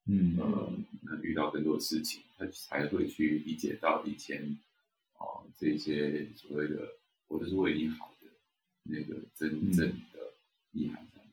[0.06, 4.58] 嗯呃，能遇到更多的事情，他才会去理解到以前。
[5.20, 6.96] 哦，这些所谓的
[7.28, 8.28] “我都是为你好的”
[8.84, 10.34] 那个真正的
[10.72, 11.30] 意涵在哪？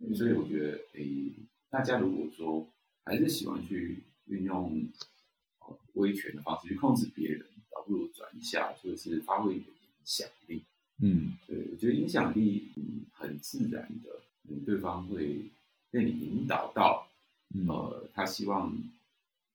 [0.00, 1.32] 嗯、所以我觉得，诶，
[1.70, 2.68] 大家如果说
[3.04, 4.88] 还是喜欢去运用
[5.60, 10.64] 哦威权的方式去控制别人，倒不如转一下，就是发挥你的影响力。
[11.00, 15.48] 嗯，对，我觉得影响力嗯很自然的，嗯，对方会
[15.90, 17.08] 被你引导到，
[17.68, 18.76] 呃，他希望。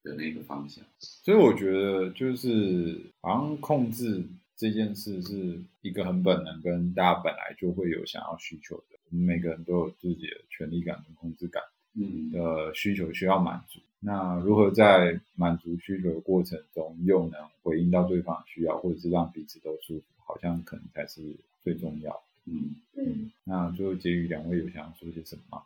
[0.03, 4.21] 的那个方向，所以我觉得就是好像控制
[4.57, 8.97] 这件事是一个很本能，跟大家本来就会有想要需求的。
[9.09, 11.63] 我们每个人都有自己的权利感跟控制感，
[11.95, 13.79] 嗯，的需求需要满足。
[13.79, 21.21] 嗯、那如何在满足需求的过程中，又能回应到对方的需要，或者是让彼此都舒服，好像可能才是
[21.63, 22.21] 最重要的。
[22.45, 23.31] 嗯嗯。
[23.45, 25.63] 那最后结语，两位有想要说些什么吗？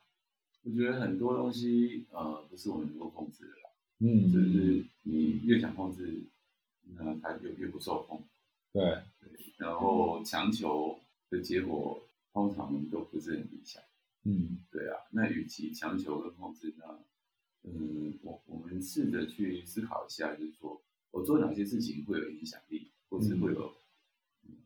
[0.63, 3.66] 我觉得很多东西，呃，不是我们能够控制的。
[3.99, 6.23] 嗯，就是你越想控制，
[6.95, 8.23] 那他就越不受控。
[8.71, 8.83] 对，
[9.19, 13.81] 对，然后强求的结果通常都不是很理想。
[14.23, 14.97] 嗯，对啊。
[15.11, 16.99] 那与其强求跟控制呢，
[17.63, 20.79] 嗯，我我们试着去思考一下，就是说
[21.11, 23.73] 我做哪些事情会有影响力，或是会有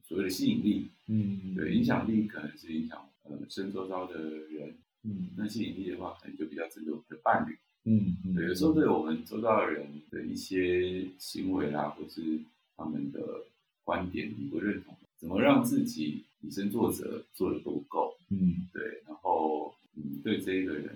[0.04, 0.92] 所谓的吸引力。
[1.08, 4.78] 嗯，对，影响力可能是影响呃身周遭的人。
[5.04, 7.58] 嗯，那吸引力的话，可能就比较针对我们的伴侣。
[7.84, 12.40] 嗯，对，有时候对我们周遭的人的一些行为啦，或是
[12.78, 13.20] 他们的
[13.84, 18.16] 观点，你不认同，怎么让自己以身作则做得够够？
[18.30, 20.96] 嗯，对，然后你，对这一个人，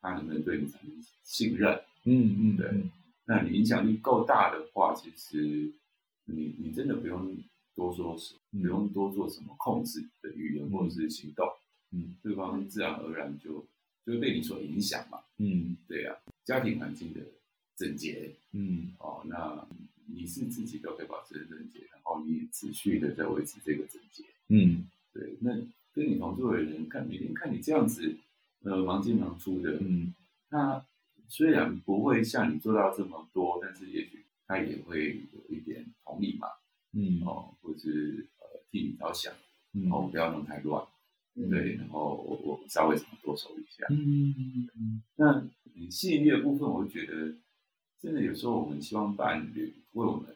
[0.00, 0.90] 他能不能对你产生
[1.22, 1.78] 信任？
[2.04, 2.70] 嗯嗯，对，
[3.26, 5.70] 那你影响力够大的话，其实
[6.24, 7.36] 你你真的不用
[7.74, 11.46] 多说什么，不用多做什么控制的语言或者是行动，
[11.92, 13.66] 嗯，对方自然而然就。
[14.06, 17.20] 就会被你所影响嘛，嗯，对呀、啊，家庭环境的
[17.76, 19.66] 整洁，嗯，哦，那
[20.06, 25.50] 你是自己都可以保持整洁，然后你持续的在维持这个整洁，嗯，对，那
[25.92, 28.16] 跟你同住的人看每天看你这样子，
[28.62, 30.14] 呃，忙进忙出的，嗯，
[30.50, 30.86] 那
[31.28, 36.46] 虽然不会像你做到这么多，但是也许他也会有一点同理嘛，
[36.92, 39.34] 嗯，哦，或者是呃替你着想，
[39.72, 40.86] 嗯，哦，不要弄太乱。
[41.50, 43.86] 对，然后我我稍微怎么多说一下。
[43.90, 45.02] 嗯嗯嗯。
[45.16, 45.46] 那
[45.90, 47.34] 吸引力的部分，我觉得
[48.00, 50.34] 真的有时候我们希望伴侣为我们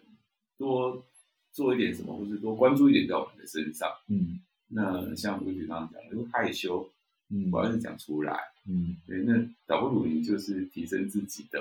[0.58, 1.04] 多
[1.52, 3.88] 做一点什么，或是多关注一点在我们的身上。
[4.08, 4.40] 嗯。
[4.68, 6.92] 那像我举刚刚讲的，如果害羞，
[7.30, 8.38] 嗯，我要是讲出来，
[8.68, 9.34] 嗯，对，那
[9.66, 11.60] 倒不如你就是提升自己的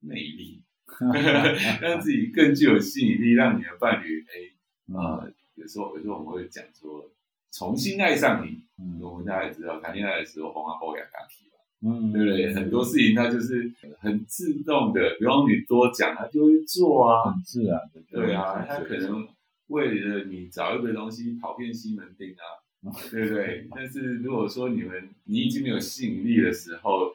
[0.00, 0.60] 魅力，
[1.80, 7.08] 让自己更具有吸引力，让你的伴侣，哎，啊、呃，有时候有时候我们会讲说，
[7.52, 8.60] 重新爱上你。
[8.82, 11.46] 嗯，我们大家也知道，谈恋爱的时候，红啊红呀刚提。
[11.84, 12.54] 嗯，对不对？
[12.54, 13.68] 很多事情他就是
[13.98, 18.00] 很自动的，不用你多讲，他就会做啊，很自然的。
[18.08, 19.26] 对啊，他可能
[19.66, 23.66] 为了你找一个东西跑遍西门町啊，对不对？
[23.74, 27.10] 但是如果说你们你已经没有吸引力的时候，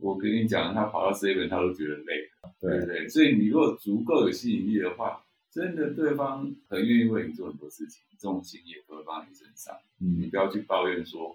[0.00, 2.14] 我跟你讲，他跑到 seven 他都觉得累，
[2.58, 3.06] 对不对？
[3.10, 5.22] 所以你如果足够有吸引力的话，
[5.56, 9.74] 真的对方很愿意为你做很多事情，重心也都会放在你身上。
[10.02, 11.34] 嗯，你不要去抱怨说。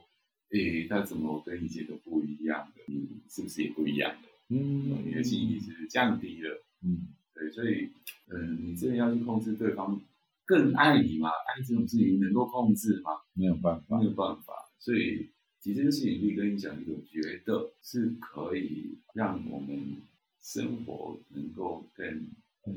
[0.51, 2.83] 诶，他怎么跟以前都不一样的？
[2.85, 4.27] 你，是不是也不一样的？
[4.49, 6.63] 嗯，你的吸引力是降低了？
[6.83, 7.89] 嗯，对，所以，
[8.27, 9.99] 嗯，你真的要去控制对方
[10.45, 11.29] 更爱你吗？
[11.47, 13.11] 爱这种事情能够控制吗？
[13.33, 14.53] 没有办法，没有办法。
[14.77, 19.97] 所以，其实吸引力跟影响力，我觉得是可以让我们
[20.41, 22.27] 生活能够更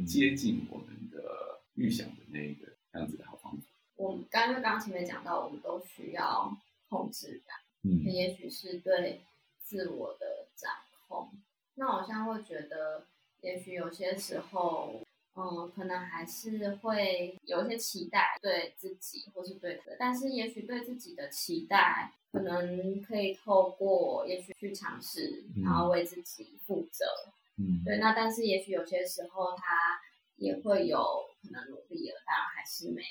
[0.06, 3.62] 接近我们的预想的那一个样子的好方法。
[3.96, 6.56] 我们刚刚刚前面讲到，我们都需要
[6.88, 7.56] 控制感。
[7.82, 9.20] 嗯，也许是对
[9.62, 10.72] 自我的掌
[11.06, 11.30] 控。
[11.74, 13.06] 那我现在会觉得，
[13.42, 15.02] 也许有些时候，
[15.34, 19.92] 嗯，可能还是会有一些期待，对自己或是对他。
[19.98, 27.04] 但是，也许对自己的期待，可能可以透过，也许去尝试，然后为自己负责。
[27.26, 27.43] 嗯，
[27.84, 27.98] 对。
[27.98, 30.00] 那但是，也许有些时候，他
[30.36, 30.98] 也会有
[31.42, 33.02] 可能努力了，当然还是没，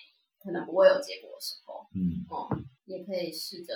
[0.41, 1.88] 可能不会有结果的时候。
[1.94, 3.74] 嗯，哦、嗯，也可以试着。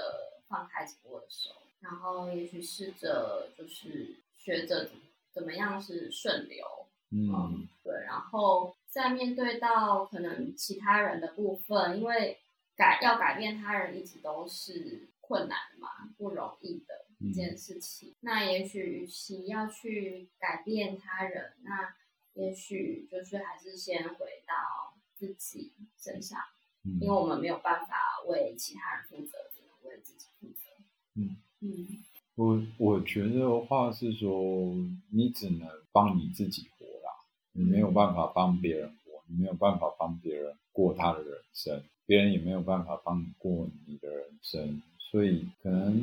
[0.50, 1.50] 放开紧握的手，
[1.82, 6.66] 然后也许试着就是学着怎么怎么样是顺流，
[7.12, 12.40] 嗯，嗯，对，然后在面对到可能其他人的部分，因为
[12.78, 18.10] 改要改变他人一直都是困难嘛，不容易的一件事情。
[18.10, 21.96] 嗯，那也许与其要去改变他人，那
[22.34, 26.40] 也许就是还是先回到自己身上，
[26.84, 27.96] 嗯，因为我们没有办法
[28.28, 29.38] 为其他人负责。
[29.56, 30.70] 只能为自己负责。
[31.16, 32.04] 嗯嗯，
[32.36, 34.76] 我我觉得的话是说，
[35.12, 37.12] 你只能帮你自己活啦，
[37.54, 45.96] 你没有办法帮别人活，你没有办法帮别人过他的人生，别人也没有办法帮你过你的人生，所以可能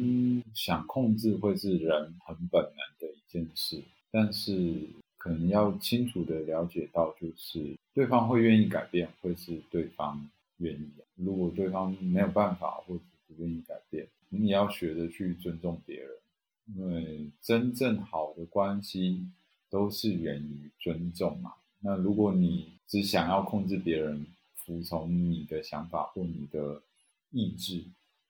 [0.54, 4.74] 想控制会是人很本能的一件事，但是
[5.18, 10.28] 可能要清楚的了解到，就是对方会愿意改变，会是对方
[10.58, 10.88] 愿意。
[11.16, 16.08] 如果对方没有办法，或者不愿意改变，你也要学着去尊重别人，
[16.76, 19.26] 因为真正好的关系
[19.68, 21.54] 都是源于尊重嘛。
[21.80, 24.26] 那如果你只想要控制别人，
[24.56, 26.80] 服从你的想法或你的
[27.30, 27.84] 意志，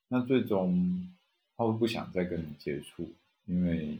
[0.08, 1.08] 那最终
[1.56, 3.12] 他会不想再跟你接触，
[3.46, 3.98] 因为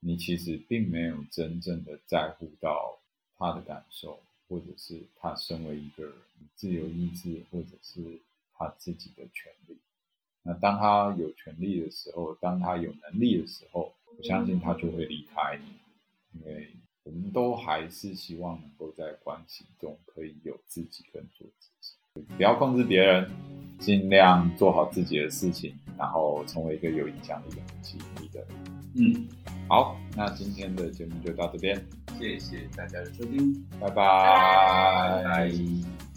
[0.00, 2.98] 你其实并没有真正的在乎到
[3.36, 6.14] 他的感受，或者是他身为一个人
[6.54, 8.20] 自由意志，或者是
[8.54, 9.76] 他自己的权利。
[10.42, 16.70] 那当他有权利的时候，当他有能力的时候，我相信他就会离开你，因为
[17.02, 21.94] 我们都还是希望能够在关系中可以有自己跟做自己，
[22.36, 23.30] 不要控制别人，
[23.78, 28.48] 尽量做好自己的事情，然后成为一个有影响力的、有吸引力的人。
[28.94, 29.28] 嗯，
[29.68, 31.80] 好，那今天的节目就到这边，
[32.18, 33.94] 谢谢大家的收听，拜拜。
[33.94, 36.07] 拜拜。